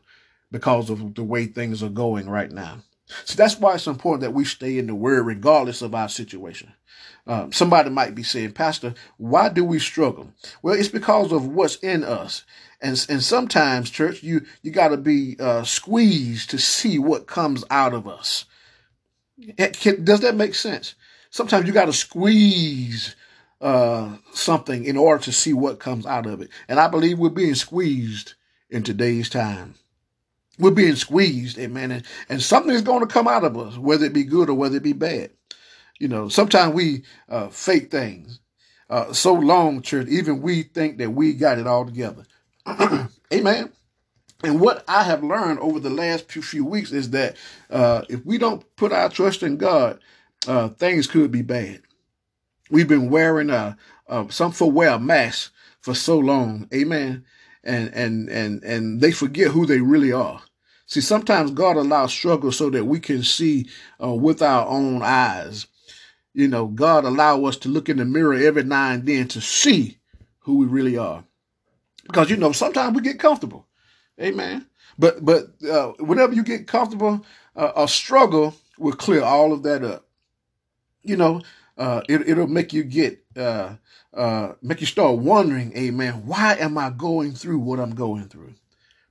because 0.52 0.90
of 0.90 1.16
the 1.16 1.24
way 1.24 1.46
things 1.46 1.82
are 1.82 1.90
going 1.90 2.30
right 2.30 2.52
now. 2.52 2.80
So 3.24 3.36
that's 3.36 3.60
why 3.60 3.76
it's 3.76 3.88
important 3.88 4.22
that 4.22 4.34
we 4.34 4.46
stay 4.46 4.78
in 4.78 4.88
the 4.88 4.96
Word 4.96 5.26
regardless 5.26 5.82
of 5.82 5.94
our 5.96 6.10
situation. 6.10 6.74
Um, 7.28 7.52
somebody 7.52 7.90
might 7.90 8.14
be 8.14 8.24
saying, 8.24 8.52
Pastor, 8.52 8.94
why 9.18 9.50
do 9.50 9.64
we 9.64 9.80
struggle? 9.80 10.32
Well, 10.62 10.76
it's 10.76 10.90
because 10.90 11.32
of 11.32 11.48
what's 11.48 11.78
in 11.78 12.04
us. 12.04 12.44
And, 12.82 13.04
and 13.10 13.24
sometimes, 13.24 13.90
church, 13.90 14.22
you, 14.22 14.46
you 14.62 14.72
got 14.72 14.90
to 14.90 14.98
be 14.98 15.36
uh, 15.40 15.64
squeezed 15.64 16.52
to 16.52 16.60
see 16.60 17.00
what 17.00 17.26
comes 17.26 17.64
out 17.72 17.94
of 17.94 18.08
us. 18.08 18.46
Does 19.58 20.20
that 20.22 20.36
make 20.36 20.56
sense? 20.56 20.96
Sometimes 21.32 21.68
you 21.68 21.74
got 21.74 21.86
to 21.86 21.94
squeeze 21.94 23.16
uh, 23.66 24.16
something 24.32 24.86
in 24.86 24.96
order 24.96 25.24
to 25.24 25.32
see 25.32 25.52
what 25.52 25.80
comes 25.80 26.06
out 26.06 26.28
of 26.28 26.40
it. 26.40 26.52
And 26.68 26.80
I 26.80 26.88
believe 26.88 27.18
we're 27.18 27.30
being 27.30 27.56
squeezed 27.56 28.36
in 28.70 28.84
today's 28.84 29.28
time. 29.28 29.74
We're 30.60 30.70
being 30.70 30.96
squeezed, 30.96 31.58
amen. 31.58 31.90
And, 31.92 32.06
and 32.30 32.44
something 32.44 32.72
is 32.72 32.84
going 32.84 33.00
to 33.00 33.12
come 33.12 33.28
out 33.28 33.44
of 33.44 33.58
us, 33.58 33.76
whether 33.76 34.06
it 34.06 34.14
be 34.14 34.24
good 34.24 34.50
or 34.50 34.54
whether 34.54 34.78
it 34.78 34.84
be 34.84 34.94
bad. 34.94 35.32
You 35.98 36.08
know, 36.08 36.30
sometimes 36.30 36.76
we 36.76 37.06
uh, 37.28 37.48
fake 37.48 37.90
things. 37.90 38.40
Uh, 38.88 39.12
so 39.14 39.34
long, 39.34 39.82
church, 39.82 40.10
even 40.10 40.44
we 40.44 40.62
think 40.62 41.00
that 41.00 41.10
we 41.10 41.34
got 41.34 41.58
it 41.58 41.66
all 41.66 41.86
together. 41.86 42.24
amen. 43.34 43.72
And 44.44 44.62
what 44.62 44.84
I 44.88 45.02
have 45.02 45.24
learned 45.24 45.58
over 45.58 45.80
the 45.80 45.90
last 45.90 46.32
few, 46.32 46.64
weeks 46.64 46.92
is 46.92 47.10
that 47.10 47.36
uh, 47.72 48.04
if 48.10 48.24
we 48.28 48.38
don't 48.38 48.64
put 48.76 48.92
our 48.92 49.10
trust 49.10 49.42
in 49.42 49.58
God, 49.58 50.00
uh, 50.48 50.70
things 50.70 51.08
could 51.08 51.32
be 51.32 51.42
bad. 51.42 51.82
We've 52.70 52.88
been 52.88 53.10
wearing 53.10 53.50
a, 53.50 53.78
a 54.08 54.26
some 54.30 54.52
folk 54.52 54.74
wear 54.74 54.90
a 54.90 55.00
mask 55.00 55.54
for 55.82 55.94
so 55.94 56.18
long, 56.18 56.68
amen, 56.74 57.26
and 57.64 57.94
and 57.94 58.30
and 58.30 58.64
and 58.64 59.02
they 59.02 59.12
forget 59.12 59.52
who 59.52 59.66
they 59.66 59.82
really 59.82 60.12
are. 60.12 60.42
See, 60.88 61.02
sometimes 61.02 61.52
God 61.52 61.78
allows 61.78 62.12
struggle 62.12 62.52
so 62.52 62.70
that 62.70 62.86
we 62.86 63.00
can 63.00 63.24
see 63.24 63.68
uh, 64.02 64.14
with 64.14 64.42
our 64.42 64.68
own 64.68 65.02
eyes. 65.02 65.68
You 66.34 66.48
know, 66.48 66.68
God 66.68 67.06
allow 67.06 67.46
us 67.46 67.58
to 67.58 67.70
look 67.70 67.90
in 67.90 67.98
the 67.98 68.06
mirror 68.06 68.34
every 68.34 68.64
now 68.64 68.92
and 68.92 69.06
then 69.06 69.28
to 69.30 69.42
see 69.42 69.98
who 70.40 70.58
we 70.58 70.66
really 70.66 70.98
are, 70.98 71.24
because 72.04 72.30
you 72.30 72.38
know 72.38 72.52
sometimes 72.52 72.96
we 72.96 73.02
get 73.02 73.20
comfortable. 73.20 73.68
Amen. 74.22 74.66
But 74.98 75.24
but 75.24 75.62
uh, 75.64 75.94
whenever 76.00 76.34
you 76.34 76.44
get 76.44 76.68
comfortable, 76.68 77.26
uh, 77.56 77.72
a 77.76 77.88
struggle 77.88 78.56
will 78.78 78.94
clear 78.94 79.24
all 79.24 79.54
of 79.54 79.64
that 79.64 79.84
up. 79.84 80.08
You 81.04 81.18
know, 81.18 81.42
uh, 81.78 82.02
it, 82.08 82.28
it'll 82.28 82.48
make 82.48 82.74
you 82.74 82.84
get 82.84 83.24
uh, 83.36 83.76
uh, 84.14 84.54
make 84.62 84.82
you 84.82 84.88
start 84.88 85.18
wondering, 85.18 85.76
Amen. 85.78 86.26
Why 86.26 86.56
am 86.56 86.78
I 86.78 86.90
going 86.90 87.34
through 87.34 87.60
what 87.60 87.80
I'm 87.80 87.96
going 87.96 88.30
through? 88.30 88.54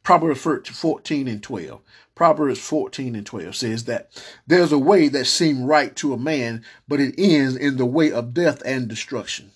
Proverbs 0.02 0.40
14 0.40 1.28
and 1.28 1.42
12. 1.42 1.80
Proverbs 2.14 2.61
14 2.61 3.16
and 3.16 3.26
12 3.26 3.56
says 3.56 3.85
that 3.85 4.11
there's 4.47 4.73
a 4.73 4.78
way 4.78 5.09
that 5.09 5.25
seems 5.25 5.61
right 5.61 5.94
to 5.97 6.12
a 6.12 6.18
man, 6.18 6.62
but 6.87 7.00
it 7.00 7.14
ends 7.18 7.56
in 7.56 7.76
the 7.76 7.87
way 7.87 8.12
of 8.12 8.35
death 8.35 8.62
and 8.64 8.87
destruction. 8.87 9.50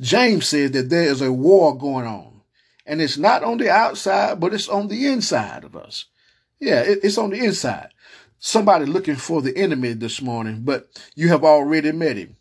James 0.00 0.48
says 0.48 0.72
that 0.72 0.90
there 0.90 1.04
is 1.04 1.22
a 1.22 1.32
war 1.32 1.76
going 1.76 2.06
on 2.06 2.42
and 2.84 3.00
it's 3.00 3.16
not 3.16 3.44
on 3.44 3.58
the 3.58 3.70
outside, 3.70 4.40
but 4.40 4.52
it's 4.52 4.68
on 4.68 4.88
the 4.88 5.06
inside 5.06 5.64
of 5.64 5.76
us. 5.76 6.06
Yeah, 6.58 6.80
it, 6.80 7.00
it's 7.02 7.18
on 7.18 7.30
the 7.30 7.44
inside. 7.44 7.88
Somebody 8.44 8.86
looking 8.86 9.14
for 9.14 9.40
the 9.40 9.56
enemy 9.56 9.92
this 9.92 10.20
morning, 10.20 10.62
but 10.64 10.88
you 11.14 11.28
have 11.28 11.44
already 11.44 11.92
met 11.92 12.16
him. 12.16 12.36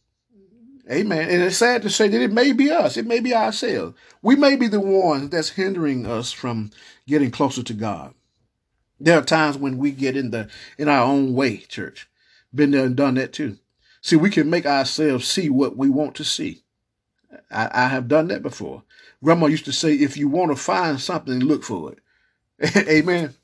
Amen. 0.91 1.29
And 1.29 1.43
it's 1.43 1.57
sad 1.57 1.83
to 1.83 1.91
say 1.91 2.07
that 2.07 2.21
it 2.23 2.33
may 2.33 2.53
be 2.53 2.71
us. 2.71 2.97
It 2.97 3.05
may 3.05 3.19
be 3.19 3.35
ourselves. 3.35 3.95
We 4.23 4.35
may 4.35 4.55
be 4.55 4.67
the 4.67 4.79
ones 4.79 5.29
that's 5.29 5.49
hindering 5.49 6.07
us 6.07 6.31
from 6.31 6.71
getting 7.05 7.29
closer 7.29 7.61
to 7.61 7.73
God. 7.75 8.15
There 8.99 9.19
are 9.19 9.23
times 9.23 9.59
when 9.59 9.77
we 9.77 9.91
get 9.91 10.17
in 10.17 10.31
the 10.31 10.49
in 10.79 10.89
our 10.89 11.03
own 11.03 11.35
way, 11.35 11.57
church. 11.57 12.09
Been 12.53 12.71
there 12.71 12.85
and 12.85 12.95
done 12.95 13.13
that 13.13 13.31
too. 13.31 13.59
See, 14.01 14.15
we 14.15 14.31
can 14.31 14.49
make 14.49 14.65
ourselves 14.65 15.27
see 15.27 15.51
what 15.51 15.77
we 15.77 15.91
want 15.91 16.15
to 16.15 16.23
see. 16.23 16.63
I, 17.51 17.69
I 17.71 17.87
have 17.89 18.07
done 18.07 18.27
that 18.29 18.41
before. 18.41 18.81
Grandma 19.23 19.45
used 19.45 19.65
to 19.65 19.71
say, 19.71 19.93
if 19.93 20.17
you 20.17 20.29
want 20.29 20.49
to 20.49 20.55
find 20.55 20.99
something, 20.99 21.41
look 21.41 21.63
for 21.63 21.93
it. 21.93 22.87
Amen. 22.89 23.35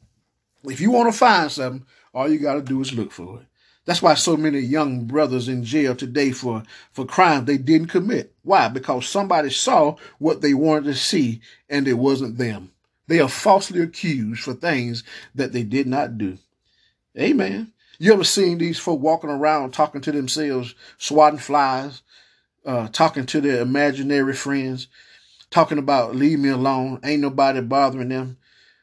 If 0.63 0.81
you 0.81 0.89
want 0.89 1.13
to 1.13 1.17
find 1.17 1.51
something, 1.51 1.85
all 2.17 2.29
you 2.29 2.39
got 2.39 2.55
to 2.55 2.61
do 2.61 2.81
is 2.81 2.93
look 2.93 3.11
for 3.11 3.39
it. 3.39 3.45
That's 3.85 4.01
why 4.01 4.15
so 4.15 4.35
many 4.35 4.59
young 4.59 5.05
brothers 5.05 5.47
in 5.47 5.63
jail 5.63 5.95
today 5.95 6.31
for, 6.31 6.63
for 6.91 7.05
crimes 7.05 7.45
they 7.45 7.57
didn't 7.57 7.87
commit. 7.87 8.33
Why? 8.43 8.67
Because 8.67 9.07
somebody 9.07 9.49
saw 9.49 9.95
what 10.19 10.41
they 10.41 10.53
wanted 10.53 10.85
to 10.85 10.95
see 10.95 11.41
and 11.69 11.87
it 11.87 11.93
wasn't 11.93 12.37
them. 12.37 12.71
They 13.07 13.19
are 13.19 13.29
falsely 13.29 13.81
accused 13.81 14.43
for 14.43 14.53
things 14.53 15.03
that 15.35 15.53
they 15.53 15.63
did 15.63 15.87
not 15.87 16.17
do. 16.17 16.37
Amen. 17.17 17.71
You 17.99 18.13
ever 18.13 18.25
seen 18.25 18.57
these 18.57 18.79
folk 18.79 18.99
walking 18.99 19.29
around 19.29 19.71
talking 19.71 20.01
to 20.01 20.11
themselves, 20.11 20.75
swatting 20.97 21.39
flies, 21.39 22.01
uh, 22.65 22.89
talking 22.89 23.25
to 23.27 23.39
their 23.39 23.61
imaginary 23.61 24.33
friends? 24.33 24.87
talking 25.49 25.77
about 25.77 26.15
leave 26.15 26.39
me 26.39 26.49
alone. 26.49 26.99
Ain't 27.03 27.21
nobody 27.21 27.61
bothering 27.61 28.09
them 28.09 28.37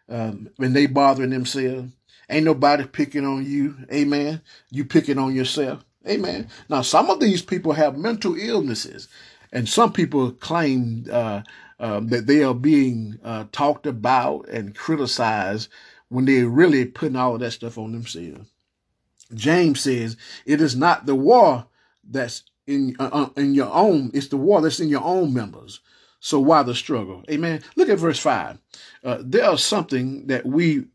um, 0.09 0.51
when 0.57 0.73
they 0.73 0.87
bothering 0.87 1.31
themselves. 1.31 1.93
Ain't 2.35 2.47
nobody 2.47 2.85
picking 2.85 3.25
on 3.25 3.47
you. 3.47 3.77
Amen. 3.93 4.41
You 4.69 4.85
picking 4.85 5.19
on 5.19 5.37
yourself. 5.37 5.85
Amen. 6.05 6.49
Now, 6.69 6.83
some 6.83 7.09
of 7.09 7.21
these 7.21 7.43
people 7.43 7.75
have 7.75 7.97
mental 7.97 8.35
illnesses, 8.37 9.07
and 9.53 9.69
some 9.69 9.93
people 9.93 10.33
claim 10.33 11.07
uh, 11.13 11.43
uh, 11.79 12.01
that 12.01 12.27
they 12.27 12.43
are 12.43 12.53
being 12.53 13.21
uh, 13.23 13.45
talked 13.53 13.87
about 13.87 14.49
and 14.49 14.75
criticized 14.75 15.69
when 16.09 16.25
they're 16.25 16.49
really 16.49 16.85
putting 16.87 17.15
all 17.15 17.35
of 17.35 17.41
that 17.41 17.53
stuff 17.53 17.79
on 17.79 17.93
themselves. 17.93 18.51
James 19.33 19.79
says 19.79 20.17
it 20.45 20.61
is 20.61 20.75
not 20.75 21.07
the 21.07 21.15
war 21.15 21.69
that's 22.03 22.43
in 22.67 22.97
uh, 22.99 23.11
uh, 23.13 23.29
in 23.37 23.55
your 23.55 23.73
own; 23.73 24.11
it's 24.13 24.27
the 24.27 24.37
war 24.37 24.61
that's 24.61 24.81
in 24.81 24.89
your 24.89 25.05
own 25.05 25.33
members. 25.33 25.79
So 26.19 26.41
why 26.41 26.65
the 26.65 26.75
struggle? 26.75 27.23
Amen. 27.31 27.63
Look 27.77 27.89
at 27.91 27.99
verse 28.01 28.19
5. 28.19 28.59
Uh, 29.05 29.19
there 29.21 29.53
is 29.53 29.63
something 29.63 30.27
that 30.27 30.45
we 30.45 30.87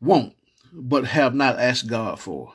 want, 0.00 0.34
but 0.72 1.06
have 1.06 1.34
not 1.34 1.58
asked 1.58 1.86
God 1.86 2.20
for. 2.20 2.54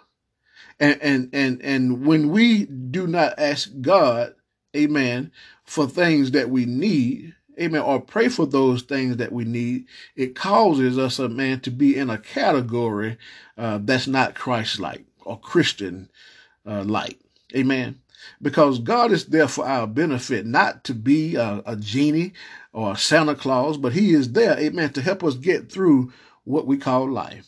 And, 0.80 1.02
and, 1.02 1.30
and, 1.34 1.62
and 1.62 2.06
when 2.06 2.30
we 2.30 2.66
do 2.66 3.06
not 3.08 3.38
ask 3.38 3.70
God, 3.82 4.36
amen, 4.76 5.32
for 5.66 5.88
things 5.88 6.32
that 6.32 6.50
we 6.50 6.66
need, 6.66 7.36
amen, 7.60 7.82
or 7.82 8.00
pray 8.02 8.30
for 8.30 8.46
those 8.46 8.84
things 8.84 9.18
that 9.18 9.32
we 9.32 9.44
need, 9.44 9.86
it 10.16 10.36
causes 10.36 10.98
us, 10.98 11.20
a 11.20 11.28
man, 11.28 11.60
to 11.62 11.72
be 11.72 11.98
in 11.98 12.10
a 12.10 12.18
category 12.18 13.18
uh, 13.58 13.80
that's 13.82 14.08
not 14.08 14.36
Christ-like 14.36 15.06
or 15.24 15.40
Christian-like. 15.40 17.20
Amen 17.56 18.00
because 18.42 18.80
God 18.80 19.12
is 19.12 19.26
there 19.26 19.48
for 19.48 19.66
our 19.66 19.88
benefit, 19.88 20.46
not 20.46 20.84
to 20.86 20.94
be 20.94 21.36
a, 21.36 21.62
a 21.66 21.76
genie 21.76 22.34
or 22.74 22.94
a 22.94 22.98
Santa 22.98 23.36
Claus, 23.36 23.78
but 23.78 23.94
He 23.94 24.14
is 24.14 24.34
there, 24.34 24.58
amen, 24.60 24.94
to 24.94 25.02
help 25.02 25.24
us 25.24 25.36
get 25.36 25.72
through 25.72 26.12
what 26.50 26.66
we 26.66 26.78
call 26.78 27.10
life. 27.10 27.48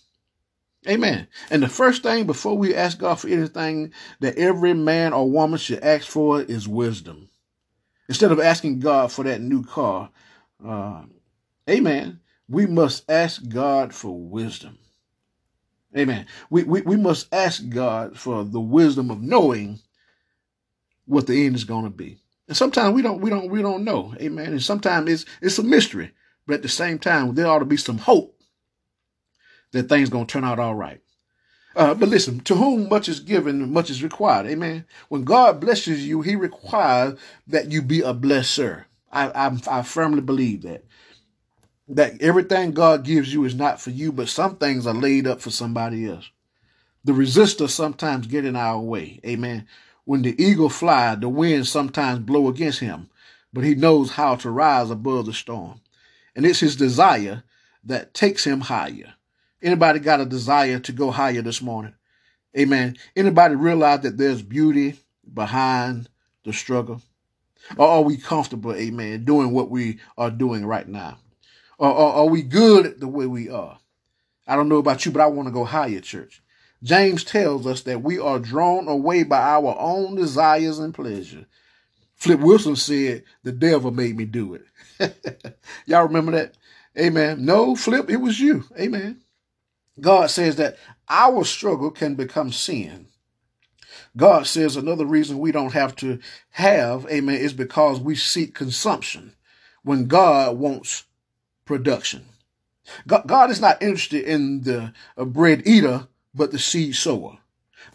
Amen. 0.88 1.28
And 1.50 1.64
the 1.64 1.68
first 1.68 2.04
thing 2.04 2.28
before 2.28 2.56
we 2.56 2.76
ask 2.76 3.00
God 3.00 3.16
for 3.16 3.28
anything 3.28 3.94
that 4.20 4.38
every 4.38 4.74
man 4.74 5.12
or 5.12 5.30
woman 5.30 5.58
should 5.58 5.84
ask 5.84 6.08
for 6.08 6.42
is 6.42 6.68
wisdom. 6.68 7.30
Instead 8.08 8.32
of 8.32 8.40
asking 8.40 8.80
God 8.80 9.12
for 9.12 9.24
that 9.24 9.42
new 9.42 9.64
car, 9.64 10.12
uh, 10.64 11.04
amen, 11.68 12.20
we 12.48 12.68
must 12.68 13.10
ask 13.10 13.48
God 13.50 13.94
for 13.94 14.16
wisdom. 14.16 14.78
Amen. 15.98 16.28
We, 16.52 16.64
we, 16.64 16.82
we 16.82 16.96
must 16.96 17.34
ask 17.34 17.68
God 17.70 18.18
for 18.18 18.44
the 18.44 18.62
wisdom 18.62 19.10
of 19.10 19.22
knowing 19.22 19.80
what 21.06 21.26
the 21.26 21.46
end 21.46 21.56
is 21.56 21.64
going 21.64 21.86
to 21.86 21.90
be. 21.90 22.20
And 22.48 22.56
sometimes 22.56 22.94
we 22.94 23.02
don't, 23.02 23.20
we 23.20 23.32
don't, 23.32 23.50
we 23.50 23.64
don't 23.64 23.84
know. 23.84 24.14
Amen. 24.20 24.48
And 24.48 24.62
sometimes 24.62 25.10
it's, 25.10 25.26
it's 25.42 25.58
a 25.58 25.64
mystery, 25.64 26.12
but 26.46 26.56
at 26.56 26.62
the 26.62 26.70
same 26.70 27.00
time, 27.00 27.34
there 27.34 27.48
ought 27.48 27.60
to 27.60 27.66
be 27.66 27.78
some 27.78 27.98
hope 27.98 28.38
that 29.72 29.90
things 29.90 30.10
to 30.10 30.26
turn 30.26 30.44
out 30.44 30.60
all 30.60 30.76
right. 30.76 31.02
Uh, 31.76 31.94
but 31.94 32.10
listen, 32.10 32.42
to 32.42 32.56
whom 32.56 32.90
much 32.90 33.08
is 33.08 33.22
given, 33.22 33.72
much 33.72 33.90
is 33.90 34.04
required. 34.04 34.46
Amen. 34.48 34.86
When 35.10 35.24
God 35.24 35.62
blesses 35.62 36.06
you, 36.06 36.22
he 36.22 36.36
requires 36.36 37.18
that 37.48 37.72
you 37.72 37.82
be 37.82 38.02
a 38.02 38.14
blesser. 38.14 38.86
I, 39.12 39.30
I, 39.30 39.58
I 39.80 39.82
firmly 39.82 40.22
believe 40.22 40.64
that. 40.64 40.84
That 41.88 42.22
everything 42.22 42.72
God 42.72 43.04
gives 43.04 43.34
you 43.34 43.44
is 43.46 43.56
not 43.56 43.82
for 43.82 43.90
you, 43.90 44.12
but 44.12 44.30
some 44.30 44.58
things 44.58 44.86
are 44.86 44.94
laid 44.94 45.28
up 45.28 45.42
for 45.42 45.50
somebody 45.50 46.08
else. 46.08 46.30
The 47.04 47.14
resistors 47.14 47.72
sometimes 47.72 48.28
get 48.28 48.46
in 48.46 48.56
our 48.56 48.80
way. 48.80 49.20
Amen. 49.26 49.68
When 50.06 50.22
the 50.22 50.42
eagle 50.42 50.70
fly, 50.70 51.16
the 51.16 51.30
winds 51.30 51.70
sometimes 51.70 52.20
blow 52.20 52.48
against 52.48 52.80
him, 52.80 53.10
but 53.54 53.64
he 53.64 53.76
knows 53.76 54.12
how 54.12 54.36
to 54.38 54.50
rise 54.50 54.90
above 54.90 55.26
the 55.26 55.34
storm. 55.34 55.82
And 56.36 56.46
it's 56.46 56.60
his 56.60 56.76
desire 56.76 57.44
that 57.84 58.14
takes 58.14 58.44
him 58.46 58.62
higher. 58.62 59.16
Anybody 59.62 60.00
got 60.00 60.22
a 60.22 60.26
desire 60.26 60.80
to 60.80 60.92
go 60.92 61.12
higher 61.12 61.42
this 61.42 61.62
morning? 61.62 61.94
Amen. 62.58 62.98
Anybody 63.16 63.56
realize 63.56 64.02
that 64.02 64.18
there's 64.18 64.42
beauty 64.42 65.00
behind 65.34 66.10
the 66.44 66.54
struggle? 66.54 67.02
Or 67.78 67.88
are 67.88 68.02
we 68.02 68.18
comfortable, 68.18 68.74
amen, 68.74 69.24
doing 69.24 69.52
what 69.52 69.70
we 69.70 70.00
are 70.18 70.32
doing 70.32 70.66
right 70.66 70.88
now? 70.88 71.20
Or, 71.78 71.90
or 71.90 72.14
are 72.14 72.26
we 72.26 72.42
good 72.42 73.00
the 73.00 73.08
way 73.08 73.26
we 73.28 73.50
are? 73.50 73.78
I 74.48 74.56
don't 74.56 74.70
know 74.70 74.78
about 74.78 75.06
you, 75.06 75.12
but 75.12 75.22
I 75.22 75.28
want 75.28 75.48
to 75.48 75.54
go 75.54 75.64
higher, 75.64 76.00
church. 76.00 76.42
James 76.84 77.24
tells 77.24 77.68
us 77.68 77.84
that 77.84 78.02
we 78.02 78.18
are 78.20 78.40
drawn 78.40 78.88
away 78.88 79.24
by 79.24 79.40
our 79.40 79.76
own 79.80 80.16
desires 80.16 80.80
and 80.80 80.94
pleasure. 80.94 81.46
Flip 82.16 82.40
Wilson 82.40 82.76
said, 82.76 83.24
The 83.44 83.52
devil 83.52 83.92
made 83.92 84.18
me 84.18 84.26
do 84.26 84.56
it. 84.56 85.56
Y'all 85.86 86.06
remember 86.08 86.32
that? 86.34 86.56
Amen. 86.98 87.46
No, 87.46 87.76
Flip, 87.76 88.10
it 88.10 88.18
was 88.18 88.40
you. 88.40 88.66
Amen. 88.80 89.22
God 90.00 90.30
says 90.30 90.56
that 90.56 90.78
our 91.10 91.44
struggle 91.44 91.92
can 91.92 92.16
become 92.16 92.52
sin. 92.52 93.08
God 94.16 94.48
says 94.48 94.76
another 94.76 95.06
reason 95.06 95.40
we 95.40 95.52
don't 95.52 95.74
have 95.74 95.96
to 95.98 96.20
have, 96.52 97.06
amen, 97.10 97.36
is 97.36 97.54
because 97.54 98.00
we 98.00 98.16
seek 98.16 98.56
consumption 98.56 99.36
when 99.84 100.08
God 100.08 100.58
wants 100.58 101.06
production. 101.66 102.26
God, 103.08 103.52
is 103.52 103.62
not 103.62 103.82
interested 103.82 104.24
in 104.26 104.62
the 104.62 104.94
uh, 105.18 105.26
bread 105.26 105.64
eater, 105.66 106.08
but 106.34 106.52
the 106.52 106.60
seed 106.60 106.96
sower. 106.96 107.38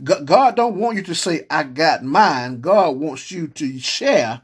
God 0.02 0.56
don't 0.56 0.76
want 0.76 0.96
you 0.96 1.02
to 1.04 1.14
say, 1.14 1.46
I 1.50 1.64
got 1.64 2.04
mine. 2.04 2.60
God 2.60 2.96
wants 2.96 3.30
you 3.30 3.48
to 3.48 3.78
share 3.78 4.42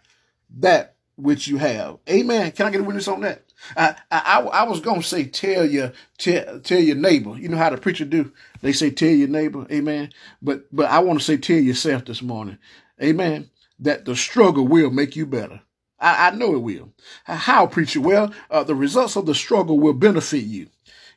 that 0.58 0.96
which 1.16 1.46
you 1.46 1.58
have. 1.58 1.98
Amen. 2.08 2.52
Can 2.52 2.66
I 2.66 2.70
get 2.70 2.80
a 2.80 2.84
witness 2.84 3.08
on 3.08 3.20
that? 3.20 3.44
I, 3.76 3.94
I, 4.10 4.40
I 4.40 4.62
was 4.64 4.80
to 4.80 5.02
say, 5.02 5.24
tell 5.24 5.64
your, 5.64 5.92
tell, 6.18 6.60
tell 6.60 6.80
your 6.80 6.96
neighbor. 6.96 7.36
You 7.38 7.48
know 7.48 7.56
how 7.56 7.70
the 7.70 7.78
preacher 7.78 8.04
do? 8.04 8.32
They 8.60 8.72
say, 8.72 8.90
tell 8.90 9.08
your 9.08 9.28
neighbor. 9.28 9.66
Amen. 9.70 10.12
But, 10.40 10.64
but 10.72 10.90
I 10.90 11.00
want 11.00 11.18
to 11.18 11.24
say, 11.24 11.36
tell 11.36 11.58
yourself 11.58 12.04
this 12.04 12.22
morning. 12.22 12.58
Amen. 13.02 13.50
That 13.78 14.04
the 14.04 14.16
struggle 14.16 14.66
will 14.66 14.90
make 14.90 15.16
you 15.16 15.26
better. 15.26 15.60
I, 15.98 16.28
I 16.28 16.30
know 16.34 16.54
it 16.54 16.58
will. 16.58 16.92
How, 17.24 17.66
preacher? 17.66 18.00
Well, 18.00 18.32
uh, 18.50 18.64
the 18.64 18.74
results 18.74 19.16
of 19.16 19.26
the 19.26 19.34
struggle 19.34 19.78
will 19.78 19.94
benefit 19.94 20.44
you 20.44 20.68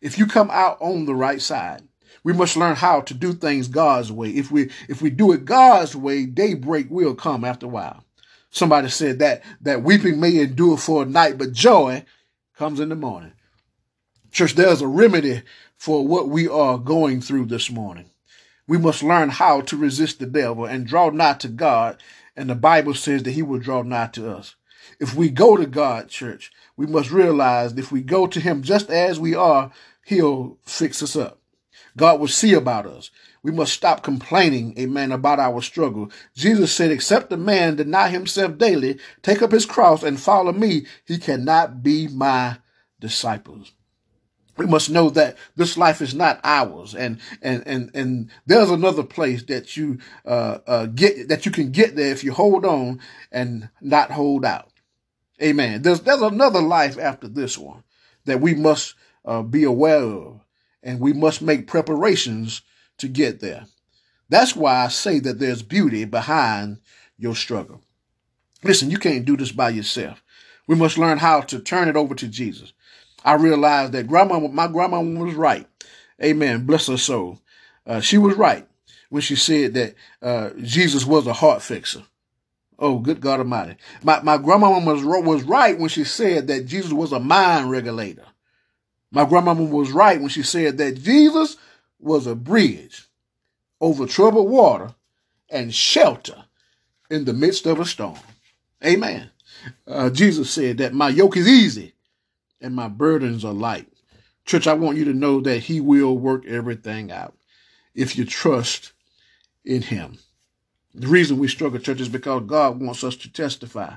if 0.02 0.18
you 0.18 0.28
come 0.28 0.50
out 0.52 0.78
on 0.80 1.06
the 1.06 1.16
right 1.16 1.42
side. 1.42 1.82
We 2.24 2.34
must 2.34 2.58
learn 2.58 2.76
how 2.76 3.02
to 3.02 3.14
do 3.14 3.34
things 3.34 3.68
God's 3.68 4.12
way. 4.12 4.30
If 4.30 4.52
we 4.52 4.72
if 4.90 5.00
we 5.00 5.12
do 5.12 5.32
it 5.32 5.46
God's 5.46 5.96
way, 5.96 6.26
daybreak 6.26 6.88
will 6.90 7.14
come 7.14 7.44
after 7.46 7.68
a 7.68 7.70
while. 7.70 8.04
Somebody 8.50 8.90
said 8.90 9.20
that 9.20 9.44
that 9.62 9.84
weeping 9.84 10.20
may 10.20 10.38
endure 10.40 10.78
for 10.78 11.04
a 11.04 11.06
night, 11.06 11.38
but 11.38 11.52
joy 11.52 12.04
comes 12.58 12.80
in 12.80 12.90
the 12.90 12.96
morning. 12.96 13.34
Church, 14.32 14.56
there's 14.56 14.82
a 14.82 14.88
remedy 14.88 15.44
for 15.78 16.08
what 16.08 16.30
we 16.30 16.48
are 16.48 16.78
going 16.78 17.22
through 17.22 17.46
this 17.46 17.70
morning. 17.70 18.10
We 18.68 18.78
must 18.78 19.04
learn 19.04 19.30
how 19.30 19.62
to 19.62 19.78
resist 19.78 20.20
the 20.20 20.26
devil 20.26 20.66
and 20.66 20.88
draw 20.88 21.10
nigh 21.10 21.34
to 21.36 21.48
God, 21.48 22.02
and 22.36 22.50
the 22.50 22.56
Bible 22.56 22.94
says 22.94 23.24
that 23.24 23.32
he 23.32 23.42
will 23.42 23.60
draw 23.60 23.82
nigh 23.82 24.08
to 24.14 24.30
us. 24.32 24.56
If 25.00 25.16
we 25.16 25.30
go 25.30 25.58
to 25.58 25.66
God, 25.66 26.10
church, 26.10 26.52
we 26.78 26.86
must 26.86 27.12
realize 27.12 27.74
if 27.74 27.92
we 27.92 28.02
go 28.02 28.28
to 28.28 28.40
him 28.40 28.64
just 28.64 28.90
as 28.90 29.20
we 29.20 29.36
are, 29.36 29.72
he'll 30.06 30.58
fix 30.64 31.04
us 31.04 31.16
up. 31.16 31.40
God 31.98 32.20
will 32.20 32.28
see 32.28 32.54
about 32.54 32.86
us. 32.86 33.12
We 33.46 33.52
must 33.52 33.74
stop 33.74 34.02
complaining, 34.02 34.74
amen, 34.80 35.12
about 35.12 35.40
our 35.40 35.62
struggle. 35.62 36.10
Jesus 36.34 36.74
said, 36.74 36.90
except 36.90 37.32
a 37.32 37.38
man 37.38 37.76
deny 37.76 38.10
himself 38.10 38.58
daily, 38.58 38.98
take 39.22 39.44
up 39.44 39.52
his 39.52 39.68
cross 39.68 40.02
and 40.02 40.20
follow 40.20 40.52
me, 40.52 40.88
he 41.06 41.20
cannot 41.20 41.84
be 41.84 42.08
my 42.08 42.58
disciples. 43.00 43.72
We 44.58 44.66
must 44.66 44.90
know 44.90 45.12
that 45.12 45.38
this 45.56 45.78
life 45.78 46.02
is 46.02 46.16
not 46.16 46.40
ours, 46.44 46.96
and 46.96 47.20
and 47.44 47.62
and 47.68 47.92
and 47.94 48.32
there's 48.48 48.72
another 48.72 49.04
place 49.04 49.44
that 49.44 49.78
you 49.78 50.00
uh, 50.26 50.58
uh, 50.66 50.86
get 50.88 51.30
that 51.30 51.46
you 51.46 51.52
can 51.52 51.70
get 51.70 51.96
there 51.96 52.12
if 52.12 52.24
you 52.24 52.34
hold 52.34 52.66
on 52.66 53.00
and 53.32 53.70
not 53.80 54.10
hold 54.10 54.44
out. 54.44 54.72
Amen. 55.40 55.84
There's 55.84 56.02
there's 56.02 56.24
another 56.24 56.64
life 56.64 56.98
after 56.98 57.28
this 57.28 57.60
one 57.60 57.84
that 58.26 58.42
we 58.42 58.56
must 58.56 58.96
uh, 59.24 59.44
be 59.44 59.66
aware 59.66 60.02
of 60.02 60.40
and 60.82 61.00
we 61.00 61.14
must 61.14 61.44
make 61.44 61.68
preparations 61.68 62.64
to 62.98 63.08
get 63.08 63.40
there. 63.40 63.66
That's 64.30 64.56
why 64.56 64.84
I 64.84 64.88
say 64.88 65.20
that 65.20 65.40
there's 65.40 65.62
beauty 65.62 66.06
behind 66.06 66.80
your 67.18 67.36
struggle. 67.36 67.82
Listen, 68.64 68.90
you 68.90 68.98
can't 68.98 69.26
do 69.26 69.38
this 69.38 69.52
by 69.52 69.70
yourself. 69.70 70.24
We 70.68 70.76
must 70.76 70.98
learn 70.98 71.20
how 71.20 71.42
to 71.42 71.60
turn 71.60 71.88
it 71.88 71.96
over 71.96 72.16
to 72.16 72.28
Jesus. 72.28 72.74
I 73.24 73.34
realized 73.34 73.92
that 73.94 74.08
grandma, 74.08 74.40
my 74.40 74.68
grandma 74.68 75.02
was 75.02 75.36
right. 75.36 75.68
Amen. 76.24 76.66
Bless 76.66 76.88
her 76.88 76.98
soul. 76.98 77.40
Uh, 77.86 78.00
she 78.00 78.18
was 78.18 78.36
right 78.36 78.68
when 79.10 79.22
she 79.22 79.36
said 79.36 79.74
that 79.76 79.96
uh, 80.22 80.50
Jesus 80.62 81.06
was 81.06 81.28
a 81.28 81.34
heart 81.34 81.62
fixer. 81.62 82.04
Oh, 82.78 83.00
good 83.00 83.22
God 83.22 83.40
Almighty! 83.40 83.78
My 84.04 84.22
my 84.22 84.38
grandma 84.38 84.78
was 84.80 85.04
was 85.06 85.44
right 85.44 85.80
when 85.80 85.88
she 85.88 86.04
said 86.04 86.48
that 86.48 86.66
Jesus 86.66 86.92
was 86.92 87.14
a 87.14 87.22
mind 87.22 87.72
regulator. 87.72 88.26
My 89.12 89.24
grandmama 89.24 89.64
was 89.64 89.92
right 89.92 90.20
when 90.20 90.28
she 90.28 90.44
said 90.44 90.78
that 90.80 91.02
Jesus 91.02 91.56
was 92.06 92.28
a 92.28 92.36
bridge 92.36 93.08
over 93.82 94.06
troubled 94.06 94.50
water 94.50 94.94
and 95.50 95.74
shelter 95.74 96.46
in 97.10 97.26
the 97.26 97.34
midst 97.34 97.66
of 97.66 97.80
a 97.80 97.86
storm. 97.86 98.18
Amen. 98.86 99.32
Uh, 99.88 100.10
Jesus 100.10 100.52
said 100.52 100.78
that 100.78 100.94
my 100.94 101.10
yoke 101.10 101.38
is 101.38 101.48
easy 101.48 101.94
and 102.62 102.76
my 102.76 102.88
burdens 102.88 103.44
are 103.44 103.54
light. 103.54 103.88
Church, 104.46 104.68
I 104.68 104.74
want 104.74 104.98
you 104.98 105.06
to 105.06 105.14
know 105.14 105.42
that 105.42 105.64
He 105.64 105.82
will 105.82 106.18
work 106.18 106.46
everything 106.46 107.12
out 107.12 107.36
if 107.96 108.18
you 108.18 108.26
trust 108.26 108.94
in 109.64 109.82
Him. 109.82 110.20
The 110.94 111.08
reason 111.08 111.40
we 111.40 111.48
struggle, 111.48 111.80
church, 111.80 112.00
is 112.00 112.10
because 112.10 112.44
God 112.46 112.80
wants 112.80 113.04
us 113.04 113.16
to 113.18 113.32
testify. 113.32 113.96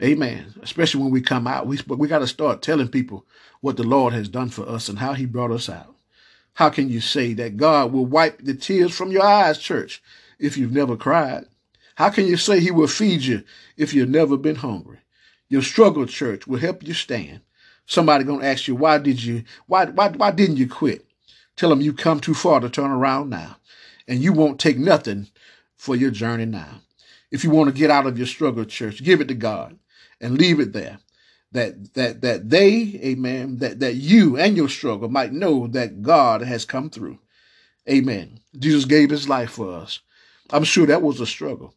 Amen. 0.00 0.54
Especially 0.62 1.02
when 1.02 1.10
we 1.10 1.20
come 1.20 1.48
out, 1.48 1.66
we 1.66 1.78
we 1.88 2.06
got 2.06 2.20
to 2.20 2.28
start 2.28 2.62
telling 2.62 2.88
people 2.88 3.26
what 3.60 3.76
the 3.76 3.82
Lord 3.82 4.12
has 4.12 4.28
done 4.28 4.48
for 4.48 4.68
us 4.68 4.88
and 4.88 5.00
how 5.00 5.14
He 5.14 5.26
brought 5.26 5.50
us 5.50 5.68
out. 5.68 5.97
How 6.58 6.70
can 6.70 6.88
you 6.88 7.00
say 7.00 7.34
that 7.34 7.56
God 7.56 7.92
will 7.92 8.04
wipe 8.04 8.42
the 8.42 8.52
tears 8.52 8.92
from 8.92 9.12
your 9.12 9.22
eyes, 9.22 9.60
church, 9.60 10.02
if 10.40 10.56
you've 10.56 10.72
never 10.72 10.96
cried? 10.96 11.44
How 11.94 12.10
can 12.10 12.26
you 12.26 12.36
say 12.36 12.58
He 12.58 12.72
will 12.72 12.88
feed 12.88 13.22
you 13.22 13.44
if 13.76 13.94
you've 13.94 14.08
never 14.08 14.36
been 14.36 14.56
hungry? 14.56 14.98
Your 15.48 15.62
struggle, 15.62 16.04
church, 16.04 16.48
will 16.48 16.58
help 16.58 16.82
you 16.82 16.94
stand. 16.94 17.42
Somebody 17.86 18.24
gonna 18.24 18.44
ask 18.44 18.66
you, 18.66 18.74
why 18.74 18.98
did 18.98 19.22
you, 19.22 19.44
why, 19.68 19.84
why, 19.84 20.08
why 20.08 20.32
didn't 20.32 20.56
you 20.56 20.68
quit? 20.68 21.06
Tell 21.54 21.70
them 21.70 21.80
you 21.80 21.92
come 21.92 22.18
too 22.18 22.34
far 22.34 22.58
to 22.58 22.68
turn 22.68 22.90
around 22.90 23.30
now, 23.30 23.58
and 24.08 24.18
you 24.18 24.32
won't 24.32 24.58
take 24.58 24.78
nothing 24.78 25.28
for 25.76 25.94
your 25.94 26.10
journey 26.10 26.44
now. 26.44 26.80
If 27.30 27.44
you 27.44 27.50
want 27.50 27.68
to 27.68 27.80
get 27.80 27.92
out 27.92 28.08
of 28.08 28.18
your 28.18 28.26
struggle, 28.26 28.64
church, 28.64 29.04
give 29.04 29.20
it 29.20 29.28
to 29.28 29.34
God 29.34 29.78
and 30.20 30.36
leave 30.36 30.58
it 30.58 30.72
there. 30.72 30.98
That 31.52 31.94
that 31.94 32.20
that 32.20 32.50
they, 32.50 33.00
amen, 33.02 33.58
that, 33.58 33.80
that 33.80 33.94
you 33.94 34.36
and 34.36 34.56
your 34.56 34.68
struggle 34.68 35.08
might 35.08 35.32
know 35.32 35.66
that 35.68 36.02
God 36.02 36.42
has 36.42 36.64
come 36.64 36.90
through. 36.90 37.18
Amen. 37.88 38.40
Jesus 38.58 38.84
gave 38.84 39.10
his 39.10 39.28
life 39.28 39.52
for 39.52 39.72
us. 39.72 40.00
I'm 40.50 40.64
sure 40.64 40.86
that 40.86 41.02
was 41.02 41.20
a 41.20 41.26
struggle, 41.26 41.74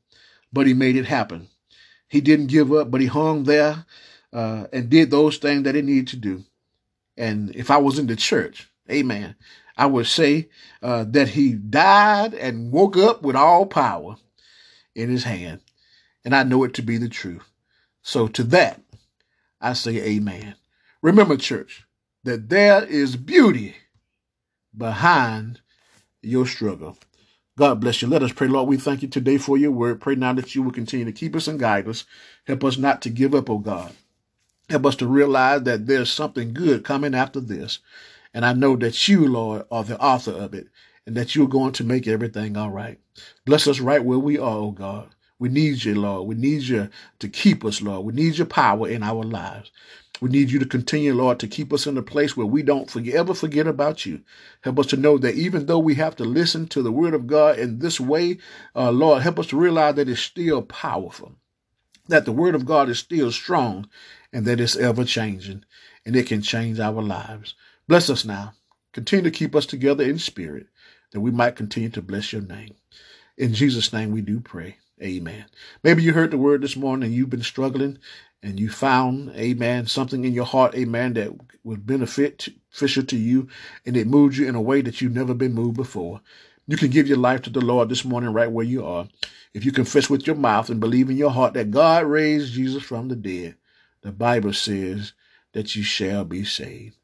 but 0.51 0.67
he 0.67 0.73
made 0.73 0.97
it 0.97 1.05
happen. 1.05 1.47
He 2.09 2.19
didn't 2.19 2.47
give 2.47 2.73
up, 2.73 2.91
but 2.91 2.99
he 2.99 3.07
hung 3.07 3.45
there 3.45 3.85
uh, 4.33 4.67
and 4.73 4.89
did 4.89 5.09
those 5.09 5.37
things 5.37 5.63
that 5.63 5.75
he 5.75 5.81
needed 5.81 6.09
to 6.09 6.17
do. 6.17 6.43
And 7.17 7.55
if 7.55 7.71
I 7.71 7.77
was 7.77 7.99
in 7.99 8.07
the 8.07 8.15
church, 8.17 8.69
amen, 8.89 9.35
I 9.77 9.85
would 9.85 10.07
say 10.07 10.49
uh, 10.81 11.05
that 11.09 11.29
he 11.29 11.53
died 11.53 12.33
and 12.33 12.71
woke 12.71 12.97
up 12.97 13.21
with 13.21 13.35
all 13.35 13.65
power 13.65 14.17
in 14.95 15.09
his 15.09 15.23
hand. 15.23 15.61
And 16.25 16.35
I 16.35 16.43
know 16.43 16.63
it 16.63 16.73
to 16.75 16.81
be 16.81 16.97
the 16.97 17.09
truth. 17.09 17.43
So 18.01 18.27
to 18.29 18.43
that, 18.45 18.81
I 19.61 19.73
say 19.73 19.97
amen. 19.97 20.55
Remember, 21.01 21.37
church, 21.37 21.85
that 22.23 22.49
there 22.49 22.83
is 22.85 23.15
beauty 23.15 23.75
behind 24.77 25.61
your 26.21 26.47
struggle. 26.47 26.97
God 27.57 27.81
bless 27.81 28.01
you. 28.01 28.07
Let 28.07 28.23
us 28.23 28.31
pray, 28.33 28.47
Lord. 28.47 28.69
We 28.69 28.77
thank 28.77 29.01
you 29.01 29.07
today 29.07 29.37
for 29.37 29.57
your 29.57 29.71
word. 29.71 30.01
Pray 30.01 30.15
now 30.15 30.33
that 30.33 30.55
you 30.55 30.63
will 30.63 30.71
continue 30.71 31.05
to 31.05 31.11
keep 31.11 31.35
us 31.35 31.47
and 31.47 31.59
guide 31.59 31.87
us. 31.87 32.05
Help 32.47 32.63
us 32.63 32.77
not 32.77 33.01
to 33.03 33.09
give 33.09 33.35
up, 33.35 33.49
oh 33.49 33.59
God. 33.59 33.93
Help 34.69 34.85
us 34.85 34.95
to 34.97 35.07
realize 35.07 35.63
that 35.63 35.87
there's 35.87 36.11
something 36.11 36.53
good 36.53 36.83
coming 36.83 37.15
after 37.15 37.39
this. 37.39 37.79
And 38.33 38.45
I 38.45 38.53
know 38.53 38.75
that 38.77 39.07
you, 39.07 39.27
Lord, 39.27 39.65
are 39.71 39.83
the 39.83 39.99
author 39.99 40.31
of 40.31 40.53
it 40.53 40.67
and 41.05 41.15
that 41.17 41.35
you're 41.35 41.47
going 41.47 41.73
to 41.73 41.83
make 41.83 42.07
everything 42.07 42.57
all 42.57 42.71
right. 42.71 42.99
Bless 43.45 43.67
us 43.67 43.79
right 43.79 44.03
where 44.03 44.19
we 44.19 44.37
are, 44.37 44.57
oh 44.57 44.71
God. 44.71 45.09
We 45.41 45.49
need 45.49 45.85
you, 45.85 45.95
Lord. 46.01 46.29
We 46.29 46.35
need 46.35 46.63
you 46.63 46.89
to 47.19 47.29
keep 47.29 47.65
us, 47.65 47.81
Lord. 47.83 48.05
We 48.05 48.13
need 48.13 48.37
your 48.37 48.47
power 48.47 48.89
in 48.89 49.03
our 49.03 49.23
lives. 49.25 49.71
We 50.21 50.29
need 50.31 50.51
you 50.51 50.59
to 50.59 50.67
continue, 50.67 51.13
Lord, 51.15 51.39
to 51.41 51.49
keep 51.49 51.73
us 51.73 51.87
in 51.87 51.97
a 51.99 52.03
place 52.03 52.37
where 52.37 52.47
we 52.47 52.63
don't 52.63 52.91
forget, 52.91 53.15
ever 53.15 53.35
forget 53.35 53.67
about 53.67 54.07
you. 54.07 54.21
Help 54.63 54.79
us 54.79 54.87
to 54.87 54.97
know 54.97 55.19
that 55.19 55.35
even 55.35 55.67
though 55.67 55.79
we 55.79 55.95
have 55.97 56.17
to 56.17 56.25
listen 56.25 56.67
to 56.69 56.83
the 56.83 56.93
word 56.93 57.13
of 57.15 57.27
God 57.27 57.59
in 57.59 57.79
this 57.81 58.01
way, 58.01 58.39
uh, 58.75 58.91
Lord, 58.91 59.23
help 59.23 59.39
us 59.39 59.47
to 59.49 59.57
realize 59.59 59.95
that 59.97 60.09
it's 60.09 60.21
still 60.21 60.63
powerful, 60.63 61.35
that 62.09 62.25
the 62.25 62.33
word 62.33 62.55
of 62.55 62.65
God 62.65 62.89
is 62.89 62.99
still 62.99 63.31
strong, 63.31 63.89
and 64.33 64.45
that 64.45 64.61
it's 64.61 64.77
ever 64.77 65.05
changing, 65.05 65.65
and 66.05 66.15
it 66.15 66.27
can 66.27 66.41
change 66.43 66.79
our 66.79 67.01
lives. 67.03 67.55
Bless 67.87 68.09
us 68.09 68.25
now. 68.25 68.53
Continue 68.93 69.23
to 69.31 69.37
keep 69.37 69.55
us 69.55 69.67
together 69.67 70.03
in 70.03 70.19
spirit, 70.19 70.67
that 71.13 71.21
we 71.21 71.31
might 71.31 71.57
continue 71.57 71.89
to 71.91 72.01
bless 72.03 72.33
your 72.33 72.43
name. 72.43 72.75
In 73.37 73.53
Jesus' 73.53 73.93
name 73.93 74.11
we 74.11 74.21
do 74.21 74.41
pray. 74.41 74.77
Amen. 75.01 75.45
Maybe 75.83 76.03
you 76.03 76.13
heard 76.13 76.31
the 76.31 76.37
word 76.37 76.61
this 76.61 76.77
morning 76.77 77.07
and 77.07 77.15
you've 77.15 77.29
been 77.29 77.43
struggling 77.43 77.99
and 78.43 78.59
you 78.59 78.69
found, 78.69 79.31
amen, 79.35 79.87
something 79.87 80.25
in 80.25 80.33
your 80.33 80.45
heart, 80.45 80.75
amen, 80.75 81.13
that 81.13 81.31
was 81.63 81.79
beneficial 81.79 83.03
to 83.03 83.17
you 83.17 83.47
and 83.85 83.97
it 83.97 84.07
moved 84.07 84.37
you 84.37 84.47
in 84.47 84.55
a 84.55 84.61
way 84.61 84.81
that 84.81 85.01
you've 85.01 85.15
never 85.15 85.33
been 85.33 85.53
moved 85.53 85.77
before. 85.77 86.21
You 86.67 86.77
can 86.77 86.89
give 86.91 87.07
your 87.07 87.17
life 87.17 87.41
to 87.43 87.49
the 87.49 87.61
Lord 87.61 87.89
this 87.89 88.05
morning 88.05 88.33
right 88.33 88.51
where 88.51 88.65
you 88.65 88.85
are. 88.85 89.07
If 89.53 89.65
you 89.65 89.71
confess 89.71 90.09
with 90.09 90.27
your 90.27 90.37
mouth 90.37 90.69
and 90.69 90.79
believe 90.79 91.09
in 91.09 91.17
your 91.17 91.31
heart 91.31 91.53
that 91.55 91.71
God 91.71 92.05
raised 92.05 92.53
Jesus 92.53 92.83
from 92.83 93.09
the 93.09 93.15
dead, 93.15 93.55
the 94.01 94.11
Bible 94.11 94.53
says 94.53 95.13
that 95.53 95.75
you 95.75 95.83
shall 95.83 96.25
be 96.25 96.45
saved. 96.45 96.97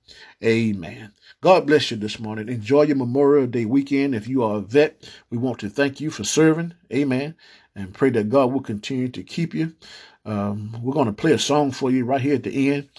Amen. 0.44 1.14
God 1.42 1.68
bless 1.68 1.92
you 1.92 1.98
this 1.98 2.20
morning. 2.20 2.50
Enjoy 2.50 2.84
your 2.84 2.96
Memorial 2.96 3.48
Day 3.48 3.66
weekend. 3.66 4.16
If 4.16 4.28
you 4.28 4.44
are 4.44 4.58
a 4.58 4.62
vet, 4.62 5.10
we 5.30 5.38
want 5.38 5.60
to 5.60 5.70
thank 5.70 6.00
you 6.00 6.12
for 6.12 6.24
serving. 6.24 6.74
Amen. 6.94 7.36
And 7.78 7.94
pray 7.94 8.10
that 8.10 8.30
God 8.30 8.52
will 8.52 8.62
continue 8.62 9.08
to 9.10 9.22
keep 9.22 9.54
you. 9.54 9.72
Um, 10.26 10.76
we're 10.82 10.96
going 10.96 11.06
to 11.06 11.14
play 11.14 11.32
a 11.32 11.40
song 11.40 11.70
for 11.72 11.92
you 11.92 12.06
right 12.06 12.20
here 12.20 12.34
at 12.36 12.44
the 12.44 12.72
end, 12.74 12.90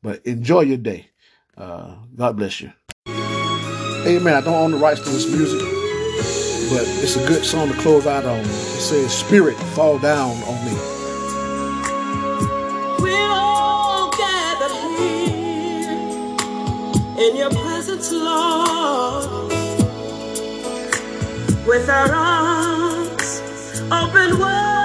but 0.00 0.24
enjoy 0.24 0.60
your 0.60 0.78
day. 0.78 1.10
Uh, 1.56 1.96
God 2.14 2.36
bless 2.36 2.60
you. 2.60 2.72
Amen. 3.08 4.34
I 4.34 4.40
don't 4.40 4.54
own 4.54 4.70
the 4.70 4.76
rights 4.78 5.00
to 5.02 5.10
this 5.10 5.26
music, 5.28 5.58
but 6.70 6.86
it's 7.02 7.16
a 7.16 7.26
good 7.26 7.44
song 7.44 7.68
to 7.68 7.74
close 7.78 8.06
out 8.06 8.24
on. 8.24 8.38
It 8.38 8.46
says, 8.46 9.12
Spirit, 9.12 9.56
fall 9.74 9.98
down 9.98 10.30
on 10.44 10.64
me. 10.64 10.72
We're 13.02 13.32
all 13.32 14.10
gathered 14.12 14.72
here 14.98 15.90
in 17.28 17.36
your 17.36 17.50
presence, 17.50 18.12
Lord, 18.12 19.50
with 21.66 21.88
our 21.90 22.14
arms 22.14 22.77
open 23.90 24.38
wide, 24.38 24.77